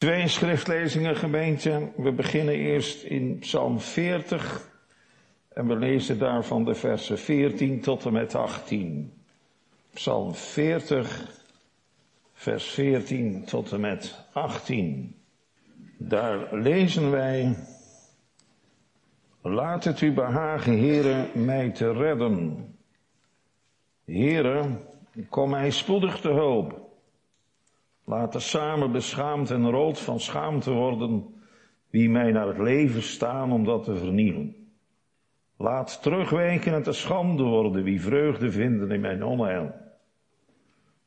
[0.00, 1.88] Twee schriftlezingen, gemeente.
[1.96, 4.70] We beginnen eerst in Psalm 40
[5.48, 9.12] en we lezen daarvan de versen 14 tot en met 18.
[9.92, 11.30] Psalm 40,
[12.32, 15.14] vers 14 tot en met 18.
[15.96, 17.56] Daar lezen wij,
[19.42, 22.66] laat het u behagen, heren, mij te redden.
[24.04, 24.80] Heren,
[25.28, 26.79] kom mij spoedig te hulp.
[28.10, 31.34] Laten samen beschaamd en rood van schaamte worden
[31.90, 34.56] wie mij naar het leven staan om dat te vernielen.
[35.56, 39.74] Laat terugwijken en te schande worden wie vreugde vinden in mijn onheil.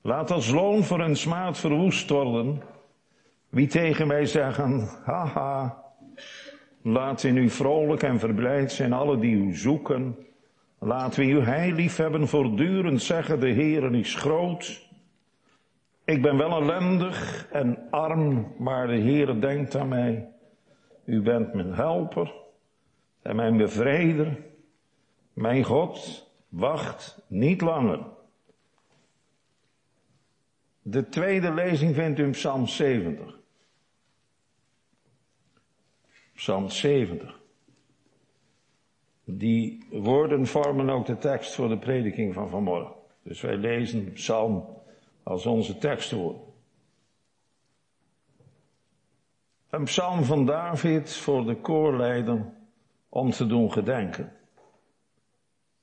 [0.01, 2.61] Laat als loon voor hun smaad verwoest worden
[3.49, 5.83] wie tegen mij zeggen, haha.
[6.81, 10.15] Laat in u vrolijk en verblijd zijn alle die u zoeken.
[10.79, 14.91] Laat wie u heil lief hebben voortdurend zeggen, de Heer is groot.
[16.05, 20.31] Ik ben wel ellendig en arm, maar de Heer denkt aan mij.
[21.05, 22.33] U bent mijn helper
[23.21, 24.37] en mijn bevrijder.
[25.33, 28.05] Mijn God wacht niet langer.
[30.81, 33.39] De tweede lezing vindt u in Psalm 70.
[36.35, 37.39] Psalm 70.
[39.23, 42.95] Die woorden vormen ook de tekst voor de prediking van vanmorgen.
[43.21, 44.81] Dus wij lezen Psalm
[45.23, 46.37] als onze tekstwoord.
[49.69, 52.45] Een psalm van David voor de koorleider
[53.09, 54.33] om te doen gedenken.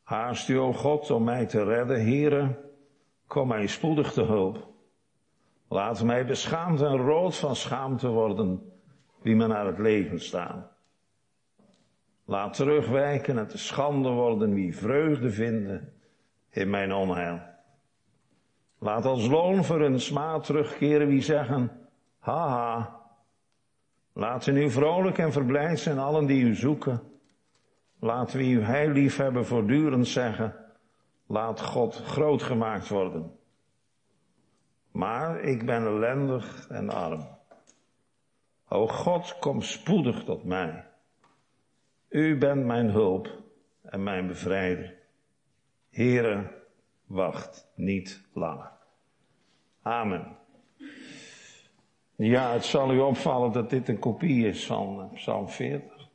[0.03, 2.59] Haast u, o God, om mij te redden, heren,
[3.27, 4.69] kom mij spoedig te hulp.
[5.69, 8.73] Laat mij beschaamd en rood van schaamte worden,
[9.23, 10.71] wie me naar het leven staan.
[12.25, 15.93] Laat terugwijken en te schande worden wie vreugde vinden
[16.51, 17.50] in mijn onheil.
[18.81, 21.71] Laat als loon voor hun smaad terugkeren wie zeggen,
[22.19, 22.99] haha.
[24.13, 27.03] Laten u vrolijk en verblijd zijn allen die u zoeken.
[27.99, 30.55] Laat wie u heil lief hebben voortdurend zeggen,
[31.27, 33.39] laat God groot gemaakt worden.
[34.91, 37.29] Maar ik ben ellendig en arm.
[38.69, 40.85] O God, kom spoedig tot mij.
[42.09, 43.29] U bent mijn hulp
[43.83, 44.95] en mijn bevrijder.
[45.91, 46.63] Here,
[47.07, 48.80] wacht niet langer.
[49.91, 50.37] Amen.
[52.17, 56.09] Ja, het zal u opvallen dat dit een kopie is van eh, Psalm 40.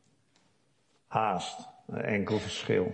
[1.08, 2.94] Haast, een enkel verschil.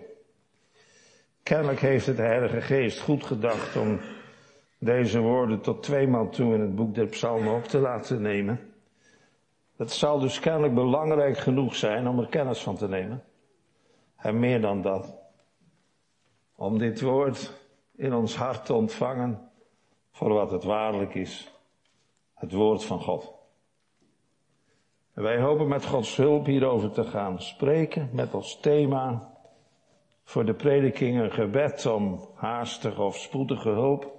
[1.44, 4.00] Kennelijk heeft het Heilige Geest goed gedacht om
[4.80, 8.74] deze woorden tot tweemaal toe in het boek der Psalmen op te laten nemen.
[9.76, 13.24] Het zal dus kennelijk belangrijk genoeg zijn om er kennis van te nemen.
[14.18, 15.16] En meer dan dat.
[16.56, 17.54] Om dit woord
[17.96, 19.51] in ons hart te ontvangen
[20.22, 21.52] voor wat het waarlijk is.
[22.34, 23.34] Het woord van God.
[25.14, 29.34] En wij hopen met Gods hulp hierover te gaan spreken met als thema
[30.24, 34.14] voor de prediking een gebed om haastige of spoedige hulp.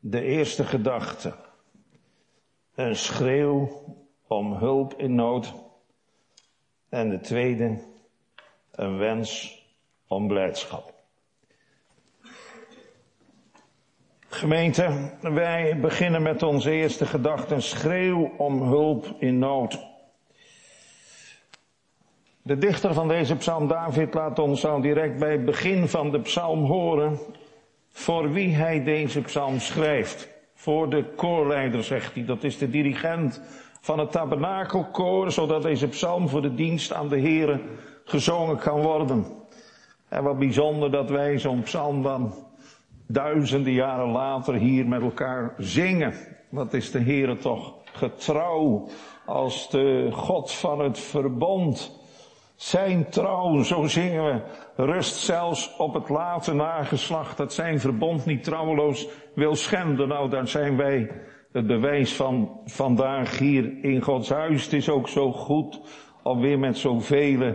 [0.00, 1.34] De eerste gedachte.
[2.74, 3.68] Een schreeuw
[4.26, 5.54] om hulp in nood.
[6.88, 7.82] En de tweede,
[8.70, 9.60] een wens
[10.06, 10.95] om blijdschap.
[14.36, 19.78] Gemeente, wij beginnen met onze eerste gedachte, een schreeuw om hulp in nood.
[22.42, 26.20] De dichter van deze psalm, David, laat ons al direct bij het begin van de
[26.20, 27.18] psalm horen
[27.90, 30.28] voor wie hij deze psalm schrijft.
[30.54, 33.42] Voor de koorleider, zegt hij, dat is de dirigent
[33.80, 37.60] van het tabernakelkoor, zodat deze psalm voor de dienst aan de Here
[38.04, 39.26] gezongen kan worden.
[40.08, 42.45] En wat bijzonder dat wij zo'n psalm dan
[43.06, 46.14] duizenden jaren later hier met elkaar zingen.
[46.48, 48.88] Wat is de Heere toch getrouw
[49.26, 52.04] als de God van het verbond.
[52.54, 54.40] Zijn trouw, zo zingen we,
[54.76, 60.08] rust zelfs op het late nageslacht dat zijn verbond niet trouweloos wil schenden.
[60.08, 61.10] Nou, daar zijn wij
[61.52, 64.64] het bewijs van vandaag hier in Gods huis.
[64.64, 65.80] Het is ook zo goed
[66.22, 67.54] om weer met zoveel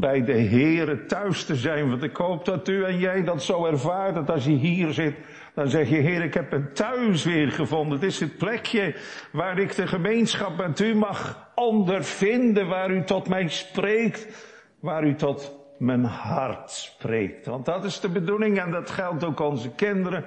[0.00, 1.88] bij de Heere thuis te zijn.
[1.88, 4.14] Want ik hoop dat u en jij dat zo ervaart.
[4.14, 5.14] Dat als je hier zit,
[5.54, 7.98] dan zeg je, Heer, ik heb een thuis weer gevonden.
[7.98, 8.94] Het is het plekje
[9.32, 12.68] waar ik de gemeenschap met u mag ondervinden.
[12.68, 14.46] Waar u tot mij spreekt.
[14.80, 17.46] Waar u tot mijn hart spreekt.
[17.46, 20.24] Want dat is de bedoeling en dat geldt ook onze kinderen.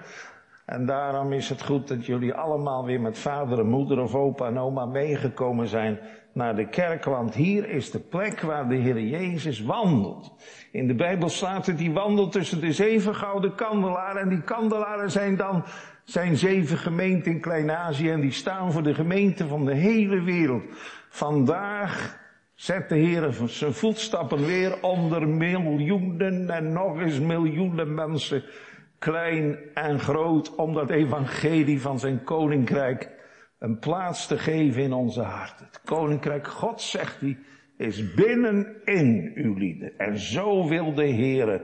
[0.65, 4.47] En daarom is het goed dat jullie allemaal weer met vader en moeder of opa
[4.47, 5.99] en oma meegekomen zijn
[6.33, 10.33] naar de kerk, want hier is de plek waar de Heer Jezus wandelt.
[10.71, 15.11] In de Bijbel staat het, die wandelt tussen de zeven gouden kandelaren en die kandelaren
[15.11, 15.63] zijn dan
[16.03, 20.63] zijn zeven gemeenten in Klein-Azië en die staan voor de gemeenten van de hele wereld.
[21.09, 22.19] Vandaag
[22.55, 28.43] zet de Heer zijn voetstappen weer onder miljoenen en nog eens miljoenen mensen,
[29.01, 33.09] klein en groot, om dat evangelie van zijn koninkrijk
[33.59, 35.65] een plaats te geven in onze harten.
[35.65, 37.37] Het koninkrijk God, zegt hij,
[37.77, 39.97] is binnenin uw lieden.
[39.97, 41.61] En zo wil de Heer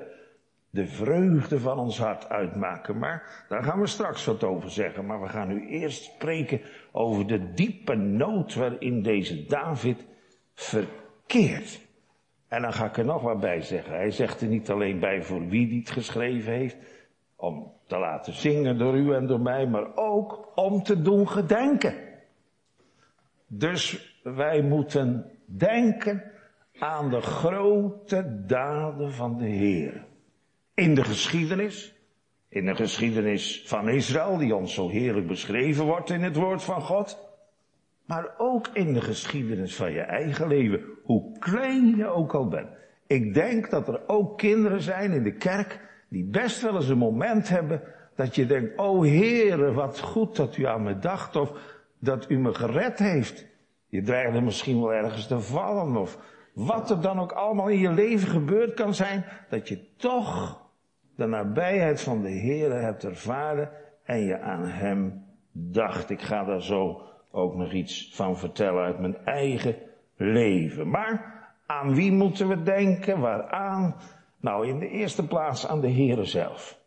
[0.70, 2.98] de vreugde van ons hart uitmaken.
[2.98, 5.06] Maar daar gaan we straks wat over zeggen.
[5.06, 6.62] Maar we gaan nu eerst spreken
[6.92, 10.06] over de diepe nood waarin deze David
[10.54, 11.86] verkeerd.
[12.48, 13.94] En dan ga ik er nog wat bij zeggen.
[13.94, 16.78] Hij zegt er niet alleen bij voor wie die het geschreven heeft,
[17.38, 21.96] om te laten zingen door u en door mij, maar ook om te doen gedenken.
[23.48, 26.32] Dus wij moeten denken
[26.80, 30.06] aan de grote daden van de Heer.
[30.74, 31.94] In de geschiedenis,
[32.50, 36.82] in de geschiedenis van Israël, die ons zo heerlijk beschreven wordt in het woord van
[36.82, 37.28] God
[38.08, 42.70] maar ook in de geschiedenis van je eigen leven, hoe klein je ook al bent.
[43.08, 46.98] Ik denk dat er ook kinderen zijn in de kerk die best wel eens een
[46.98, 47.82] moment hebben
[48.16, 51.52] dat je denkt, oh Heere, wat goed dat u aan me dacht of
[52.00, 53.48] dat u me gered heeft.
[53.88, 56.18] Je dreigde misschien wel ergens te vallen of
[56.54, 60.62] wat er dan ook allemaal in je leven gebeurd kan zijn, dat je toch
[61.16, 63.70] de nabijheid van de Heere hebt ervaren
[64.04, 66.10] en je aan Hem dacht.
[66.10, 67.02] Ik ga daar zo
[67.32, 69.76] ook nog iets van vertellen uit mijn eigen
[70.16, 70.90] leven.
[70.90, 73.20] Maar aan wie moeten we denken?
[73.20, 73.96] Waaraan?
[74.40, 76.80] Nou, in de eerste plaats aan de Heere zelf.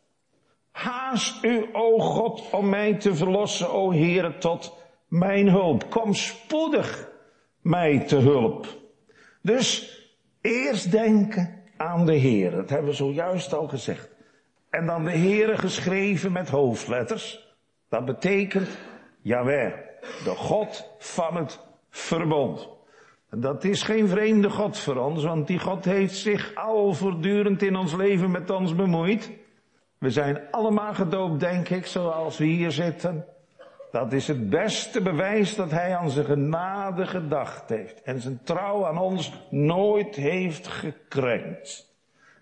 [0.71, 4.77] Haast u, o God, om mij te verlossen, o Heere, tot
[5.09, 5.91] mijn hulp.
[5.91, 7.11] Kom spoedig
[7.61, 8.67] mij te hulp.
[9.43, 9.99] Dus
[10.41, 12.57] eerst denken aan de Heere.
[12.57, 14.11] Dat hebben we zojuist al gezegd.
[14.71, 17.55] En dan de Heere geschreven met hoofdletters.
[17.89, 18.69] Dat betekent
[19.23, 19.73] Jawel
[20.25, 21.61] de God van het
[21.91, 22.69] verbond.
[23.31, 27.77] Dat is geen vreemde God voor ons, want die God heeft zich al voortdurend in
[27.77, 29.31] ons leven met ons bemoeid.
[29.99, 33.25] We zijn allemaal gedoopt, denk ik, zoals we hier zitten.
[33.91, 38.87] Dat is het beste bewijs dat hij aan zijn genade gedacht heeft en zijn trouw
[38.87, 41.95] aan ons nooit heeft gekrenkt.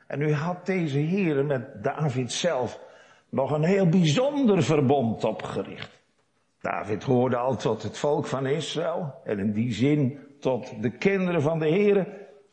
[0.06, 2.80] En nu had deze Heer met David zelf
[3.28, 6.02] nog een heel bijzonder verbond opgericht.
[6.60, 11.42] David hoorde al tot het volk van Israël en in die zin tot de kinderen
[11.42, 12.06] van de Here.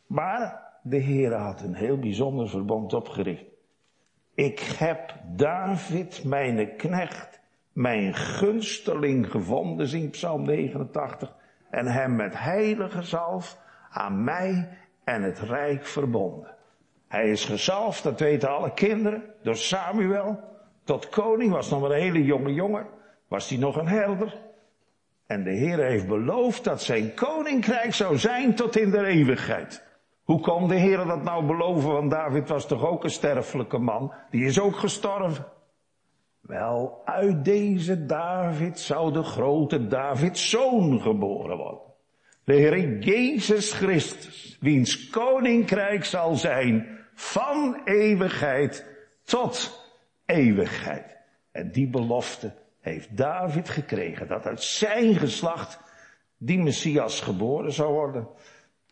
[0.06, 3.44] Maar de Heere had een heel bijzonder verbond opgericht.
[4.34, 7.40] Ik heb David, mijn knecht,
[7.72, 11.34] mijn gunsteling gevonden, zingt Psalm 89,
[11.70, 13.58] en hem met heilige zalf
[13.90, 14.68] aan mij
[15.04, 16.54] en het rijk verbonden.
[17.08, 20.40] Hij is gezalfd, dat weten alle kinderen, door Samuel,
[20.84, 22.86] tot koning, was nog maar een hele jonge jongen
[23.28, 24.38] was hij nog een herder.
[25.26, 29.84] En de Heer heeft beloofd dat zijn koninkrijk zou zijn tot in de eeuwigheid.
[30.22, 31.92] Hoe kon de Heer dat nou beloven?
[31.92, 34.12] Want David was toch ook een sterfelijke man?
[34.30, 35.46] Die is ook gestorven.
[36.40, 41.80] Wel, uit deze David zou de grote Davids zoon geboren worden.
[42.44, 48.86] De Heer Jezus Christus, wiens koninkrijk zal zijn van eeuwigheid
[49.24, 49.84] tot
[50.26, 51.16] eeuwigheid.
[51.52, 52.54] En die belofte
[52.90, 55.80] heeft David gekregen dat uit zijn geslacht
[56.38, 58.28] die Messias geboren zou worden.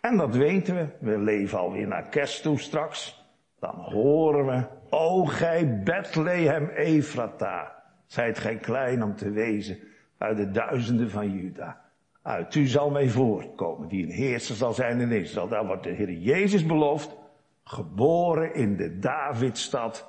[0.01, 0.87] En dat weten we.
[0.99, 3.25] We leven alweer naar kerst toe straks.
[3.61, 9.79] Dan horen we, o gij Bethlehem Efrata, zijt gij klein om te wezen
[10.19, 11.81] uit de duizenden van Juda.
[12.23, 15.49] Uit u zal mij voortkomen, die een heerser zal zijn in Israël.
[15.49, 17.17] Daar wordt de Heer Jezus beloofd,
[17.65, 20.09] geboren in de Davidstad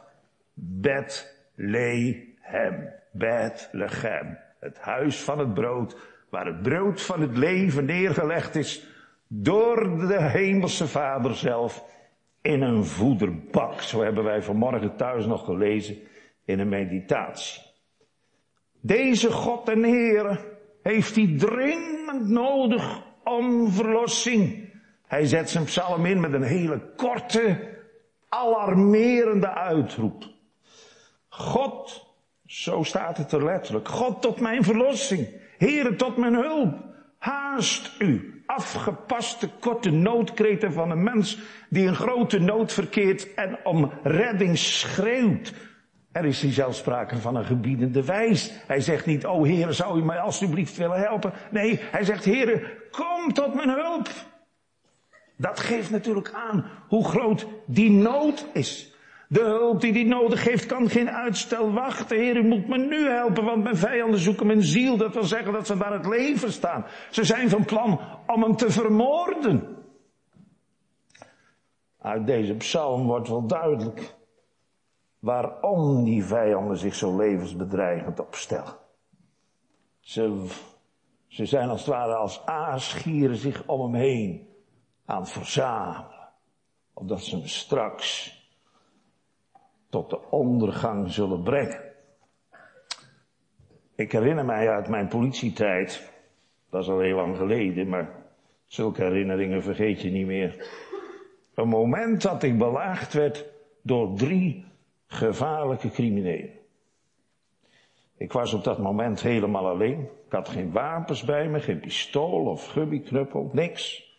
[0.53, 2.23] Bethlehem.
[3.17, 4.37] Bethlehem.
[4.59, 5.97] Het huis van het brood,
[6.29, 8.87] waar het brood van het leven neergelegd is
[9.27, 11.83] door de hemelse vader zelf
[12.41, 13.81] in een voederbak.
[13.81, 15.97] Zo hebben wij vanmorgen thuis nog gelezen
[16.45, 17.61] in een meditatie.
[18.81, 20.45] Deze God en Heer
[20.83, 24.73] heeft hij dringend nodig om verlossing.
[25.07, 27.73] Hij zet zijn psalm in met een hele korte,
[28.29, 30.23] alarmerende uitroep.
[31.29, 32.04] God
[32.45, 33.87] zo staat het er letterlijk.
[33.87, 35.27] God tot mijn verlossing.
[35.57, 36.73] Heere tot mijn hulp.
[37.17, 38.43] Haast u.
[38.45, 45.53] Afgepaste korte noodkreten van een mens die in grote nood verkeert en om redding schreeuwt.
[46.11, 48.51] Er is hier zelfs sprake van een gebiedende wijs.
[48.67, 51.33] Hij zegt niet, oh Heere, zou u mij alstublieft willen helpen?
[51.51, 54.09] Nee, hij zegt, Heere, kom tot mijn hulp.
[55.37, 58.94] Dat geeft natuurlijk aan hoe groot die nood is.
[59.27, 62.17] De hulp die hij nodig heeft kan geen uitstel wachten.
[62.17, 64.97] Heer, u moet me nu helpen, want mijn vijanden zoeken mijn ziel.
[64.97, 66.85] Dat wil zeggen dat ze daar het leven staan.
[67.11, 69.75] Ze zijn van plan om hem te vermoorden.
[71.99, 74.15] Uit deze psalm wordt wel duidelijk
[75.19, 78.75] waarom die vijanden zich zo levensbedreigend opstellen.
[79.99, 80.47] Ze,
[81.27, 84.47] ze zijn als het ware als aasgieren zich om hem heen
[85.05, 86.29] aan het verzamelen.
[86.93, 88.34] Opdat ze hem straks
[89.95, 91.81] tot de ondergang zullen brengen.
[93.95, 96.11] Ik herinner mij uit mijn politietijd,
[96.69, 98.09] dat is al heel lang geleden, maar
[98.67, 100.67] zulke herinneringen vergeet je niet meer.
[101.53, 103.45] Een moment dat ik belaagd werd
[103.81, 104.65] door drie
[105.07, 106.53] gevaarlijke criminelen.
[108.17, 109.99] Ik was op dat moment helemaal alleen.
[110.25, 114.14] Ik had geen wapens bij me, geen pistool of gummiknuppel, niks.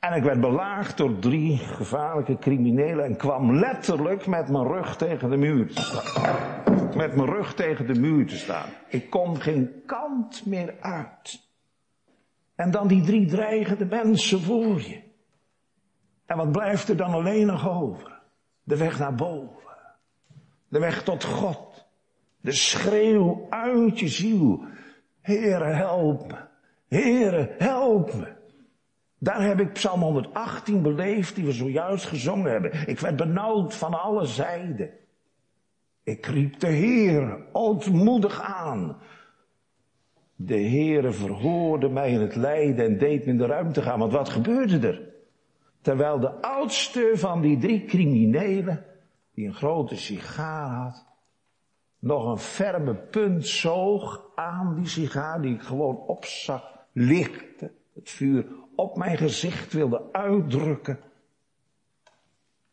[0.00, 5.30] En ik werd belaagd door drie gevaarlijke criminelen en kwam letterlijk met mijn rug tegen
[5.30, 6.96] de muur te staan.
[6.96, 8.68] Met mijn rug tegen de muur te staan.
[8.88, 11.48] Ik kon geen kant meer uit.
[12.54, 15.02] En dan die drie dreigende mensen voor je.
[16.26, 18.20] En wat blijft er dan alleen nog over?
[18.62, 19.76] De weg naar boven.
[20.68, 21.86] De weg tot God.
[22.40, 24.64] De schreeuw uit je ziel.
[25.20, 26.38] Heere, help me.
[26.88, 28.35] Heere, help me.
[29.18, 32.88] Daar heb ik Psalm 118 beleefd, die we zojuist gezongen hebben.
[32.88, 34.90] Ik werd benauwd van alle zijden.
[36.02, 38.96] Ik riep de Heer ootmoedig aan.
[40.36, 43.98] De Heere verhoorde mij in het lijden en deed me in de ruimte gaan.
[43.98, 45.02] Want wat gebeurde er?
[45.80, 48.84] Terwijl de oudste van die drie criminelen,
[49.34, 51.06] die een grote sigaar had,
[51.98, 58.46] nog een ferme punt zoog aan die sigaar die ik gewoon opzag, lichtte, het vuur
[58.76, 61.00] op mijn gezicht wilde uitdrukken,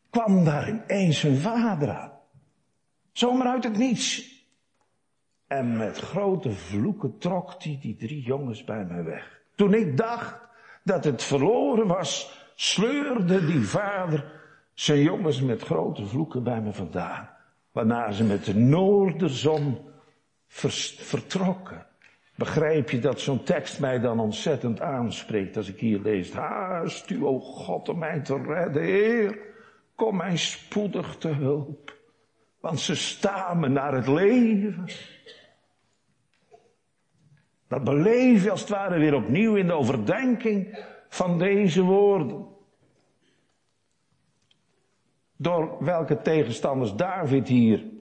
[0.09, 2.11] kwam daar ineens een vader aan.
[3.11, 4.31] Zomaar uit het niets.
[5.47, 9.41] En met grote vloeken trok hij die drie jongens bij mij weg.
[9.55, 10.35] Toen ik dacht
[10.83, 14.41] dat het verloren was, sleurde die vader
[14.73, 17.29] zijn jongens met grote vloeken bij me vandaan.
[17.71, 19.77] Waarna ze met de noorderzon
[20.47, 21.85] vertrokken.
[22.35, 26.33] Begrijp je dat zo'n tekst mij dan ontzettend aanspreekt als ik hier lees.
[26.33, 29.37] Haast u, o God, om mij te redden, Heer.
[29.95, 31.97] Kom mij spoedig te hulp.
[32.59, 34.85] Want ze staan me naar het leven.
[37.67, 42.47] Dat beleef je als het ware weer opnieuw in de overdenking van deze woorden.
[45.37, 47.92] Door welke tegenstanders David hier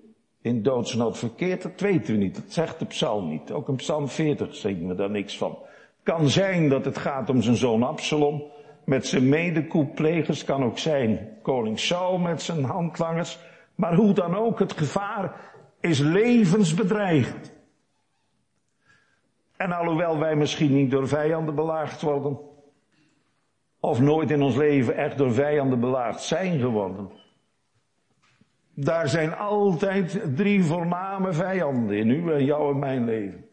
[0.43, 2.35] in doodsnood verkeerd, dat weten we niet.
[2.35, 3.53] Dat zegt de psalm niet.
[3.53, 5.59] Ook in psalm 40 zien we daar niks van.
[6.03, 8.43] Kan zijn dat het gaat om zijn zoon Absalom
[8.85, 10.45] met zijn medekoeplegers.
[10.45, 13.39] Kan ook zijn koning Saul met zijn handlangers.
[13.75, 15.41] Maar hoe dan ook, het gevaar
[15.81, 17.53] is levensbedreigend.
[19.57, 22.39] En alhoewel wij misschien niet door vijanden belaagd worden,
[23.81, 27.11] of nooit in ons leven echt door vijanden belaagd zijn geworden,
[28.75, 33.45] daar zijn altijd drie voorname vijanden in u en jou en mijn leven.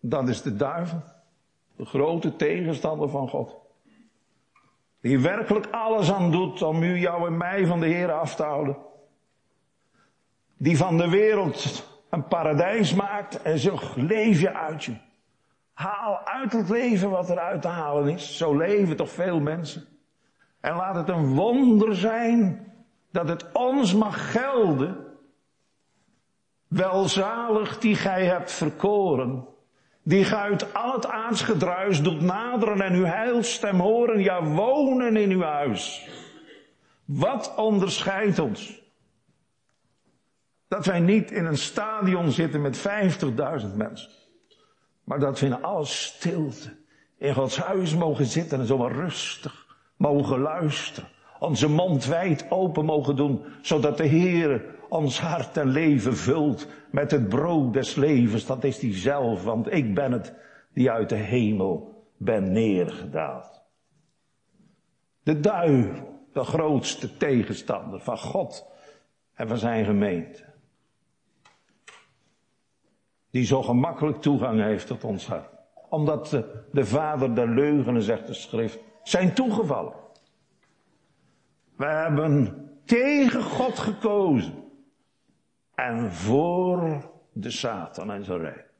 [0.00, 1.02] Dat is de duivel,
[1.76, 3.56] de grote tegenstander van God.
[5.00, 8.42] Die werkelijk alles aan doet om u, jou en mij van de Heer af te
[8.42, 8.76] houden.
[10.56, 14.96] Die van de wereld een paradijs maakt en zegt, leef je uit je.
[15.72, 18.36] Haal uit het leven wat er uit te halen is.
[18.36, 19.93] Zo leven toch veel mensen.
[20.64, 22.72] En laat het een wonder zijn
[23.10, 25.06] dat het ons mag gelden.
[26.68, 29.46] Welzalig die gij hebt verkoren,
[30.02, 35.30] die gij uit al het aardsgedruis doet naderen en uw heilstem horen, ja wonen in
[35.30, 36.08] uw huis.
[37.04, 38.82] Wat onderscheidt ons?
[40.68, 44.10] Dat wij niet in een stadion zitten met 50.000 mensen,
[45.04, 46.76] maar dat we in alle stilte
[47.18, 49.63] in Gods huis mogen zitten en zomaar rustig
[49.96, 51.08] mogen luisteren.
[51.38, 57.10] Onze mond wijd open mogen doen, zodat de Heer ons hart en leven vult met
[57.10, 58.46] het brood des levens.
[58.46, 60.34] Dat is die zelf, want ik ben het
[60.72, 63.62] die uit de hemel ben neergedaald.
[65.22, 68.66] De duivel, de grootste tegenstander van God
[69.34, 70.44] en van zijn gemeente.
[73.30, 75.48] Die zo gemakkelijk toegang heeft tot ons hart.
[75.88, 79.94] Omdat de, de vader der leugenen, zegt de schrift, zijn toegevallen.
[81.76, 84.62] We hebben tegen God gekozen.
[85.74, 88.72] En voor de Satan en zijn rijk.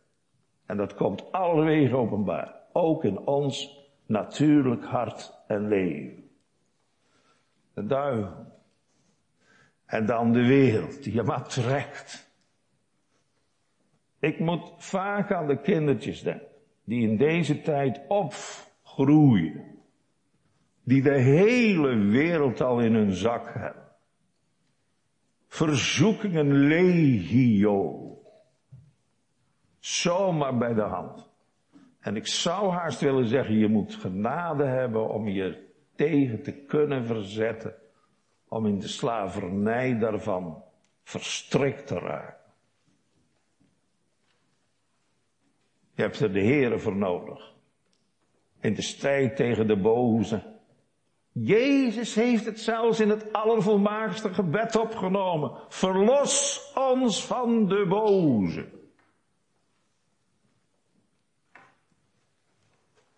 [0.66, 2.54] En dat komt wegen openbaar.
[2.73, 6.31] Ook in ons natuurlijk hart en leven.
[7.75, 8.52] De duivel.
[9.87, 12.33] En dan de wereld die je maar trekt.
[14.19, 16.47] Ik moet vaak aan de kindertjes denken.
[16.85, 19.74] Die in deze tijd opgroeien.
[20.85, 23.83] Die de hele wereld al in hun zak hebben.
[25.47, 28.19] Verzoekingen legio.
[29.79, 31.33] Zomaar bij de hand.
[32.00, 37.07] En ik zou haast willen zeggen, je moet genade hebben om je tegen te kunnen
[37.07, 37.75] verzetten.
[38.49, 40.62] Om in de slavernij daarvan
[41.03, 42.53] verstrikt te raken.
[45.95, 47.55] Je hebt er de Heren voor nodig.
[48.61, 50.54] In de strijd tegen de boze.
[51.35, 55.53] Jezus heeft het zelfs in het allervolmaakste gebed opgenomen.
[55.69, 58.67] Verlos ons van de boze.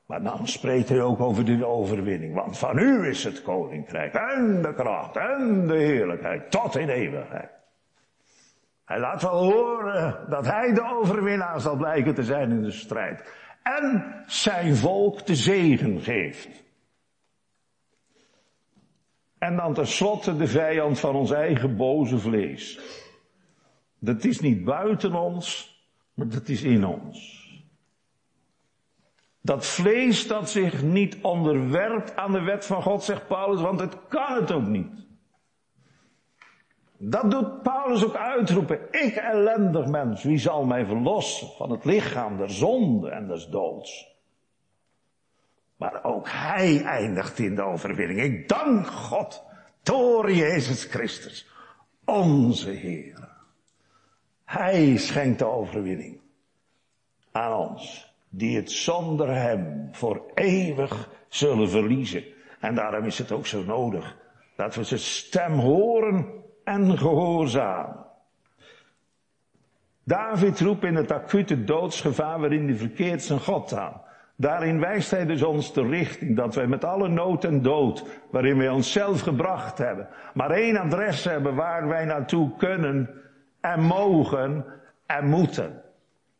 [0.06, 2.34] Maar dan spreekt hij ook over de overwinning.
[2.34, 7.50] Want van u is het koninkrijk en de kracht en de heerlijkheid tot in eeuwigheid.
[8.84, 13.32] Hij laat wel horen dat hij de overwinnaar zal blijken te zijn in de strijd.
[13.62, 16.65] En zijn volk de zegen geeft.
[19.38, 22.80] En dan tenslotte de vijand van ons eigen boze vlees.
[23.98, 25.74] Dat is niet buiten ons,
[26.14, 27.44] maar dat is in ons.
[29.40, 34.08] Dat vlees dat zich niet onderwerpt aan de wet van God, zegt Paulus, want het
[34.08, 35.06] kan het ook niet.
[36.98, 38.80] Dat doet Paulus ook uitroepen.
[38.90, 44.15] Ik ellendig mens, wie zal mij verlossen van het lichaam der zonde en des doods?
[45.76, 48.20] Maar ook hij eindigt in de overwinning.
[48.20, 49.42] Ik dank God
[49.82, 51.50] door Jezus Christus,
[52.04, 53.28] onze Heer.
[54.44, 56.20] Hij schenkt de overwinning
[57.32, 62.24] aan ons, die het zonder hem voor eeuwig zullen verliezen.
[62.60, 64.16] En daarom is het ook zo nodig
[64.56, 68.04] dat we zijn stem horen en gehoorzaam.
[70.04, 74.02] David roept in het acute doodsgevaar waarin hij verkeerd zijn God aan.
[74.36, 78.58] Daarin wijst hij dus ons de richting dat wij met alle nood en dood, waarin
[78.58, 83.10] wij onszelf gebracht hebben, maar één adres hebben waar wij naartoe kunnen
[83.60, 84.64] en mogen
[85.06, 85.82] en moeten.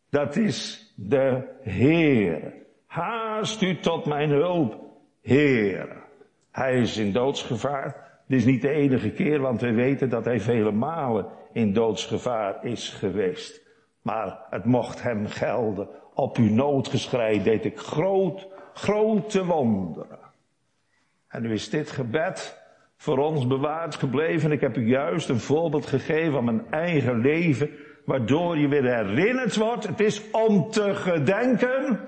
[0.09, 2.53] Dat is de Heer.
[2.85, 4.79] Haast u tot mijn hulp,
[5.21, 5.87] Heer.
[6.51, 8.05] Hij is in doodsgevaar.
[8.27, 12.65] Dit is niet de enige keer, want we weten dat hij vele malen in doodsgevaar
[12.65, 13.61] is geweest.
[14.01, 15.89] Maar het mocht hem gelden.
[16.17, 20.19] Op uw noodgeschrei deed ik groot, grote wonderen.
[21.27, 22.61] En nu is dit gebed
[22.95, 24.51] voor ons bewaard gebleven.
[24.51, 27.69] Ik heb u juist een voorbeeld gegeven van mijn eigen leven,
[28.05, 29.87] waardoor je weer herinnerd wordt.
[29.87, 31.99] Het is om te gedenken,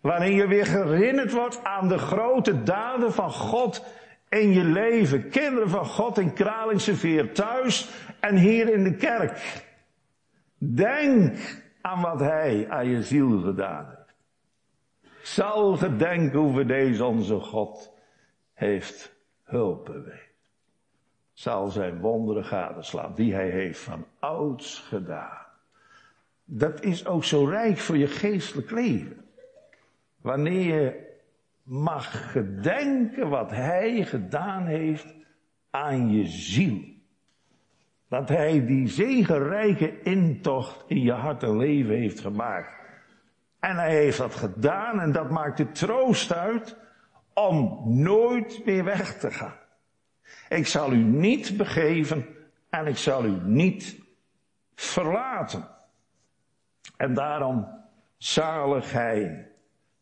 [0.00, 3.84] waarin je weer herinnerd wordt aan de grote daden van God
[4.28, 5.28] in je leven.
[5.28, 7.88] Kinderen van God in Kralingse Veer thuis
[8.20, 9.64] en hier in de kerk.
[10.58, 11.36] Denk
[11.80, 13.98] aan wat Hij aan je ziel gedaan heeft.
[15.22, 17.92] Zal gedenken hoe deze onze God
[18.54, 20.28] heeft hulp bewezen.
[21.32, 25.46] Zal zijn wonderen gadeslaan die Hij heeft van ouds gedaan.
[26.44, 29.24] Dat is ook zo rijk voor je geestelijk leven.
[30.20, 31.08] Wanneer je
[31.62, 35.14] mag gedenken wat hij gedaan heeft
[35.70, 36.89] aan je ziel.
[38.10, 42.72] Dat hij die zegenrijke intocht in je hart en leven heeft gemaakt.
[43.60, 46.76] En hij heeft dat gedaan en dat maakt de troost uit
[47.34, 49.56] om nooit meer weg te gaan.
[50.48, 52.26] Ik zal u niet begeven
[52.70, 54.02] en ik zal u niet
[54.74, 55.68] verlaten.
[56.96, 57.66] En daarom
[58.16, 59.48] zalig hij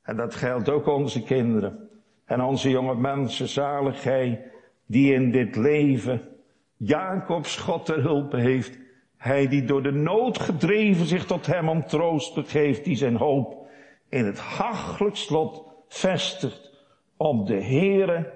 [0.03, 1.89] en dat geldt ook onze kinderen
[2.25, 4.51] en onze jonge mensen, zalig gij,
[4.87, 6.38] die in dit leven
[6.79, 8.79] Jacobs God ter hulp heeft.
[9.17, 13.69] Hij die door de nood gedreven zich tot hem om troost begeeft, die zijn hoop
[14.09, 16.71] in het hachelijk slot vestigt
[17.17, 18.35] op de Heere,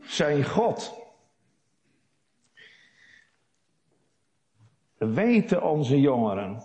[0.00, 0.98] zijn God.
[4.98, 6.62] Weten onze jongeren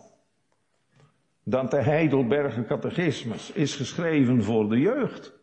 [1.44, 5.35] dat de Heidelberger Catechismus is geschreven voor de jeugd.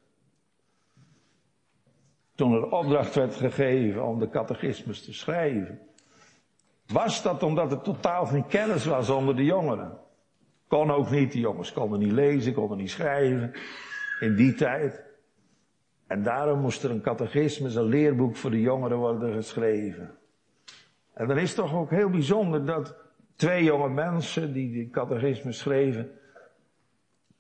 [2.43, 5.81] Toen er opdracht werd gegeven om de catechismus te schrijven,
[6.87, 9.99] was dat omdat er totaal geen kennis was onder de jongeren.
[10.69, 13.53] Kon ook niet, die jongens konden niet lezen, konden niet schrijven
[14.21, 15.05] in die tijd.
[16.07, 20.11] En daarom moest er een catechismus, een leerboek voor de jongeren worden geschreven.
[21.15, 22.97] En dan is toch ook heel bijzonder dat
[23.37, 26.11] twee jonge mensen die die catechisme schreven,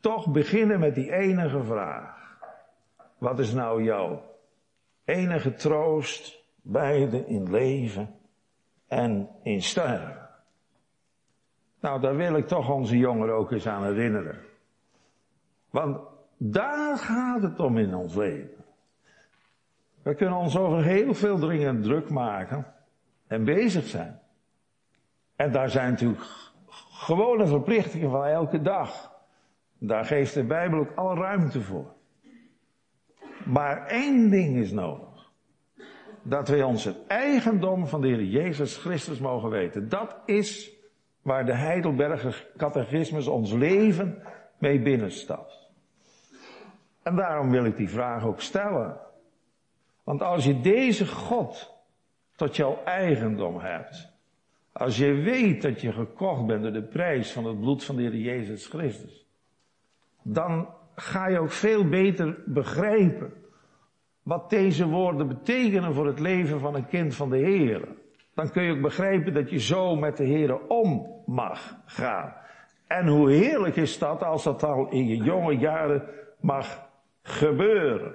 [0.00, 2.16] toch beginnen met die enige vraag.
[3.18, 4.30] Wat is nou jouw
[5.04, 8.14] enige troost Beide in leven
[8.88, 10.28] en in sterven.
[11.80, 14.38] Nou, daar wil ik toch onze jongeren ook eens aan herinneren.
[15.70, 16.00] Want
[16.36, 18.64] daar gaat het om in ons leven.
[20.02, 22.74] We kunnen ons over heel veel dringend druk maken
[23.26, 24.20] en bezig zijn.
[25.36, 26.24] En daar zijn natuurlijk
[26.90, 29.12] gewone verplichtingen van elke dag.
[29.78, 31.94] Daar geeft de Bijbel ook alle ruimte voor.
[33.44, 35.30] Maar één ding is nodig.
[36.22, 39.88] Dat wij ons het eigendom van de Heer Jezus Christus mogen weten.
[39.88, 40.70] Dat is
[41.22, 44.22] waar de Heidelberger catechismus ons leven
[44.58, 45.70] mee binnenstapt.
[47.02, 49.00] En daarom wil ik die vraag ook stellen.
[50.04, 51.74] Want als je deze God
[52.36, 54.12] tot jouw eigendom hebt,
[54.72, 58.02] als je weet dat je gekocht bent door de prijs van het bloed van de
[58.02, 59.26] Heer Jezus Christus,
[60.22, 63.32] dan ga je ook veel beter begrijpen
[64.22, 67.88] wat deze woorden betekenen voor het leven van een kind van de Heer.
[68.34, 72.34] Dan kun je ook begrijpen dat je zo met de Heer om mag gaan.
[72.86, 76.08] En hoe heerlijk is dat als dat al in je jonge jaren
[76.40, 76.90] mag
[77.22, 78.14] gebeuren.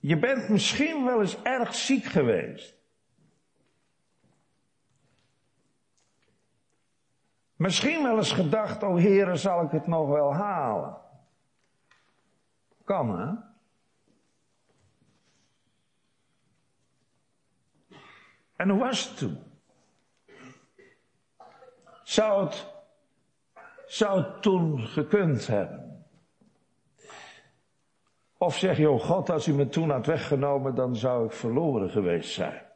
[0.00, 2.77] Je bent misschien wel eens erg ziek geweest.
[7.58, 10.96] Misschien wel eens gedacht, oh heren, zal ik het nog wel halen?
[12.84, 13.34] Kan hè?
[18.56, 19.38] En hoe was het toen?
[22.02, 22.66] Zou het,
[23.86, 26.06] zou het toen gekund hebben?
[28.36, 31.90] Of zeg je, oh God, als u me toen had weggenomen, dan zou ik verloren
[31.90, 32.67] geweest zijn.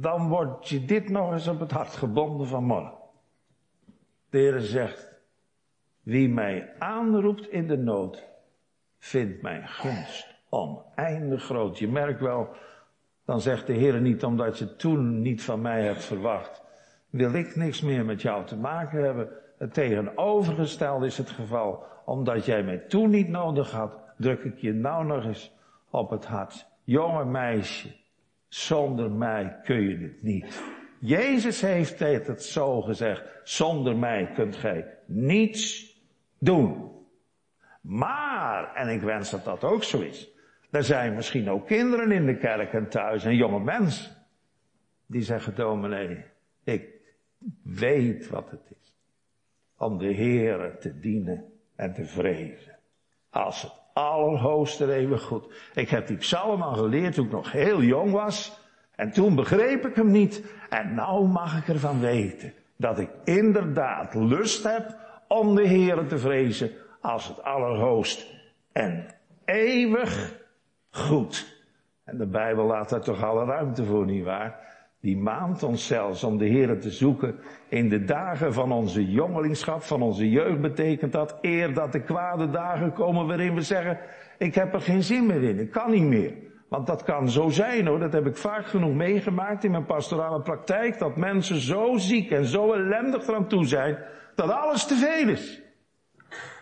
[0.00, 2.98] Dan wordt je dit nog eens op het hart gebonden vanmorgen.
[4.30, 5.12] De Heer zegt,
[6.02, 8.26] wie mij aanroept in de nood,
[8.98, 11.78] vindt mijn gunst oneindig groot.
[11.78, 12.48] Je merkt wel,
[13.24, 16.62] dan zegt de Heer niet omdat je toen niet van mij hebt verwacht,
[17.10, 19.28] wil ik niks meer met jou te maken hebben.
[19.58, 21.84] Het tegenovergestelde is het geval.
[22.04, 25.52] Omdat jij mij toen niet nodig had, druk ik je nou nog eens
[25.90, 26.66] op het hart.
[26.84, 27.96] Jonge meisje,
[28.48, 30.62] zonder mij kun je het niet.
[30.98, 33.40] Jezus heeft het zo gezegd.
[33.42, 35.94] Zonder mij kunt gij niets
[36.38, 36.90] doen.
[37.80, 40.28] Maar, en ik wens dat dat ook zo is.
[40.70, 44.16] Er zijn misschien ook kinderen in de kerk en thuis en jonge mensen.
[45.06, 46.24] Die zeggen, dominee,
[46.64, 46.88] ik
[47.62, 48.96] weet wat het is
[49.76, 52.78] om de Heere te dienen en te vrezen.
[53.30, 55.54] Als het allerhoogste eeuwig goed.
[55.74, 58.60] Ik heb die psalm al geleerd toen ik nog heel jong was.
[58.94, 60.44] En toen begreep ik hem niet.
[60.68, 64.96] En nou mag ik ervan weten dat ik inderdaad lust heb
[65.28, 68.26] om de Heere te vrezen als het allerhoogst
[68.72, 69.06] en
[69.44, 70.34] eeuwig
[70.90, 71.56] goed.
[72.04, 74.66] En de Bijbel laat daar toch alle ruimte voor, nietwaar?
[75.00, 79.82] Die maand ons zelfs om de Heer te zoeken in de dagen van onze jongelingschap,
[79.82, 83.98] van onze jeugd betekent dat eer dat de kwade dagen komen waarin we zeggen,
[84.38, 86.32] ik heb er geen zin meer in, ik kan niet meer.
[86.68, 90.42] Want dat kan zo zijn hoor, dat heb ik vaak genoeg meegemaakt in mijn pastorale
[90.42, 93.98] praktijk, dat mensen zo ziek en zo ellendig eraan toe zijn,
[94.34, 95.62] dat alles te veel is.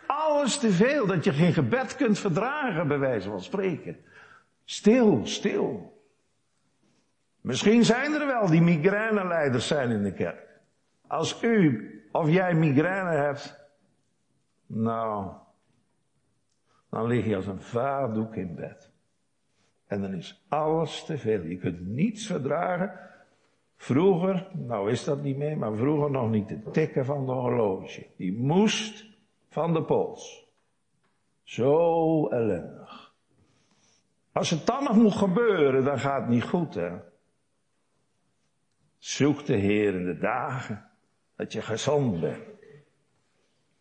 [0.07, 3.97] Alles te veel, dat je geen gebed kunt verdragen, bij wijze van spreken.
[4.65, 5.96] Stil, stil.
[7.47, 10.61] Misschien zijn er wel die migraineleiders zijn in de kerk.
[11.07, 13.59] Als u of jij migraine hebt,
[14.67, 15.33] nou,
[16.91, 18.91] dan lig je als een vaardoek in bed.
[19.87, 21.43] En dan is alles te veel.
[21.43, 22.93] Je kunt niets verdragen.
[23.77, 28.07] Vroeger, nou is dat niet meer, maar vroeger nog niet de tikken van de horloge.
[28.17, 29.07] Die moest
[29.49, 30.51] van de pols.
[31.43, 33.15] Zo ellendig.
[34.33, 37.15] Als het dan nog moet gebeuren, dan gaat het niet goed, hè.
[39.07, 40.85] Zoek de Heer in de dagen
[41.37, 42.45] dat je gezond bent.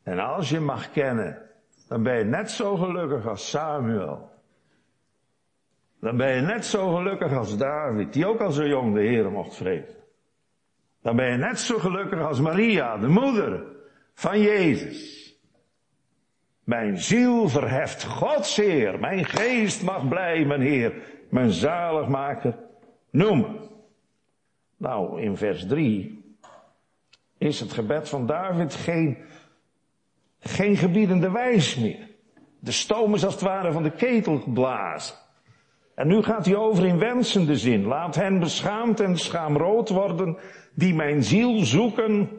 [0.03, 1.41] En als je mag kennen,
[1.87, 4.29] dan ben je net zo gelukkig als Samuel.
[5.99, 9.31] Dan ben je net zo gelukkig als David, die ook al zo jong de Heer
[9.31, 10.03] mocht vrezen.
[11.01, 13.63] Dan ben je net zo gelukkig als Maria, de moeder
[14.13, 15.33] van Jezus.
[16.63, 20.93] Mijn ziel verheft Gods Heer, mijn geest mag blij, mijn Heer,
[21.29, 22.57] mijn zaligmaker
[23.09, 23.73] noemen.
[24.77, 26.23] Nou, in vers 3
[27.37, 29.17] is het gebed van David geen,
[30.39, 32.07] geen gebiedende wijs meer.
[32.59, 35.15] De stoom is als het ware van de ketel geblazen.
[35.95, 37.85] En nu gaat hij over in wensende zin.
[37.85, 40.37] Laat hen beschaamd en schaamrood worden
[40.73, 42.29] die mijn ziel zoeken.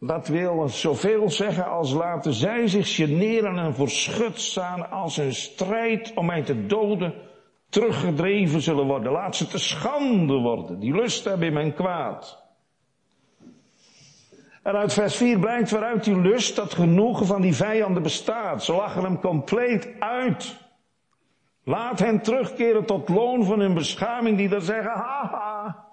[0.00, 5.34] Dat wil zoveel zeggen als laten zij zich generen en voor schut staan als een
[5.34, 7.14] strijd om mij te doden
[7.74, 9.12] teruggedreven zullen worden.
[9.12, 12.42] Laat ze te schande worden, die lust hebben in mijn kwaad.
[14.62, 18.64] En uit vers 4 blijkt waaruit die lust, dat genoegen van die vijanden bestaat.
[18.64, 20.56] Ze lachen hem compleet uit.
[21.64, 25.86] Laat hen terugkeren tot loon van hun beschaming die dan zeggen, haha.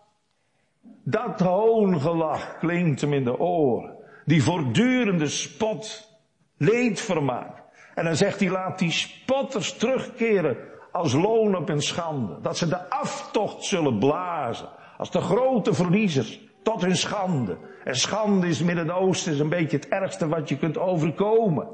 [1.03, 3.95] Dat hoongelach klinkt hem in de oren.
[4.25, 6.09] Die voortdurende spot,
[6.57, 7.63] leedvermaak.
[7.95, 12.37] En dan zegt hij, laat die spotters terugkeren als loon op hun schande.
[12.41, 14.69] Dat ze de aftocht zullen blazen.
[14.97, 16.49] Als de grote verliezers.
[16.63, 17.57] Tot hun schande.
[17.83, 21.67] En schande is Midden-Oosten een beetje het ergste wat je kunt overkomen.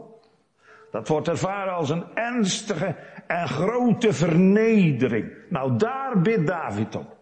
[0.91, 2.95] Dat wordt ervaren als een ernstige
[3.27, 5.31] en grote vernedering.
[5.49, 7.15] Nou, daar bidt David op.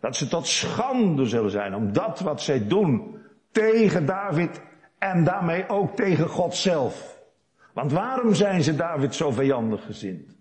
[0.00, 3.16] Dat ze tot schande zullen zijn om dat wat zij doen
[3.50, 4.62] tegen David
[4.98, 7.20] en daarmee ook tegen God zelf.
[7.72, 10.36] Want waarom zijn ze David zo vijandig gezind?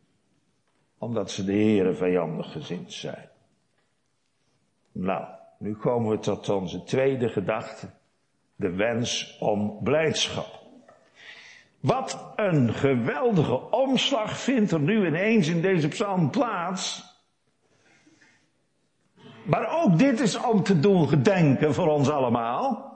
[1.02, 3.30] Omdat ze de Heeren vijandig gezind zijn.
[4.92, 5.26] Nou,
[5.58, 7.90] nu komen we tot onze tweede gedachte.
[8.56, 10.60] De wens om blijdschap.
[11.80, 17.04] Wat een geweldige omslag vindt er nu ineens in deze psalm plaats.
[19.46, 22.90] Maar ook dit is om te doen gedenken voor ons allemaal.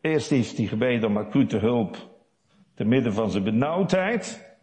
[0.00, 2.09] Eerst heeft hij gebeden om acute hulp
[2.80, 4.54] te midden van zijn benauwdheid.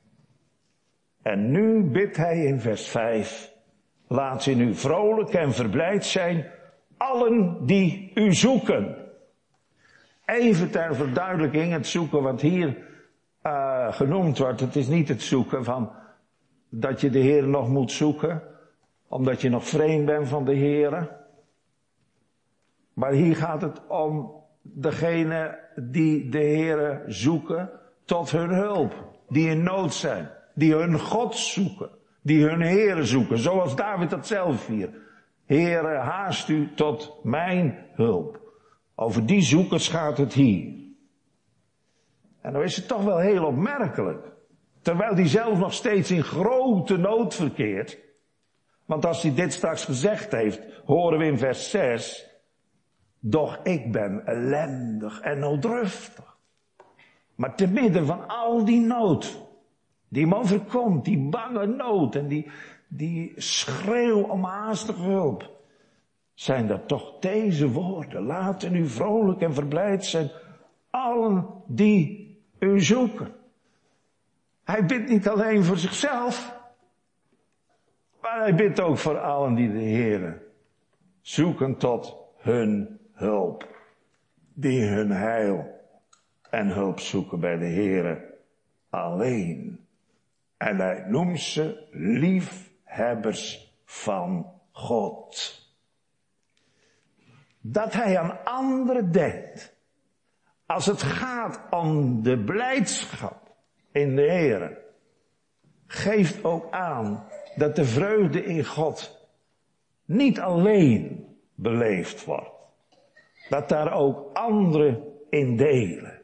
[1.21, 3.53] En nu bidt hij in vers 5.
[4.07, 6.45] Laat ze nu vrolijk en verblijd zijn,
[6.97, 8.95] allen die u zoeken.
[10.25, 12.77] Even ter verduidelijking, het zoeken wat hier
[13.43, 15.91] uh, genoemd wordt, het is niet het zoeken van
[16.69, 18.43] dat je de Heer nog moet zoeken,
[19.07, 21.09] omdat je nog vreemd bent van de Heer.
[22.93, 28.93] Maar hier gaat het om degene die de Heer zoeken tot hun hulp,
[29.29, 31.89] die in nood zijn, die hun God zoeken,
[32.21, 34.89] die hun Heer zoeken, zoals David dat zelf hier.
[35.45, 38.41] Heere, haast u tot mijn hulp.
[38.95, 40.73] Over die zoekers gaat het hier.
[42.41, 44.25] En dan is het toch wel heel opmerkelijk.
[44.81, 47.97] Terwijl hij zelf nog steeds in grote nood verkeert.
[48.85, 52.29] Want als hij dit straks gezegd heeft, horen we in vers 6.
[53.19, 56.36] Doch ik ben ellendig en nooddruftig.
[57.37, 59.47] Maar te midden van al die nood,
[60.07, 62.51] die hem overkomt, die bange nood en die,
[62.87, 65.49] die schreeuw om haastige hulp,
[66.33, 68.23] zijn dat toch deze woorden.
[68.23, 70.31] Laten u vrolijk en verblijd zijn,
[70.89, 73.31] allen die u zoeken.
[74.63, 76.59] Hij bidt niet alleen voor zichzelf,
[78.21, 80.41] maar hij bidt ook voor allen die de Heeren
[81.21, 83.75] zoeken tot hun hulp.
[84.53, 85.76] Die hun heil
[86.49, 88.23] en hulp zoeken bij de Heeren
[88.89, 89.85] alleen.
[90.57, 95.55] En hij noemt ze liefhebbers van God.
[97.61, 99.75] Dat hij aan anderen denkt.
[100.65, 103.55] Als het gaat om de blijdschap
[103.91, 104.77] in de Heer.
[105.87, 109.27] Geeft ook aan dat de vreugde in God
[110.05, 112.49] niet alleen beleefd wordt.
[113.49, 116.16] Dat daar ook anderen in delen.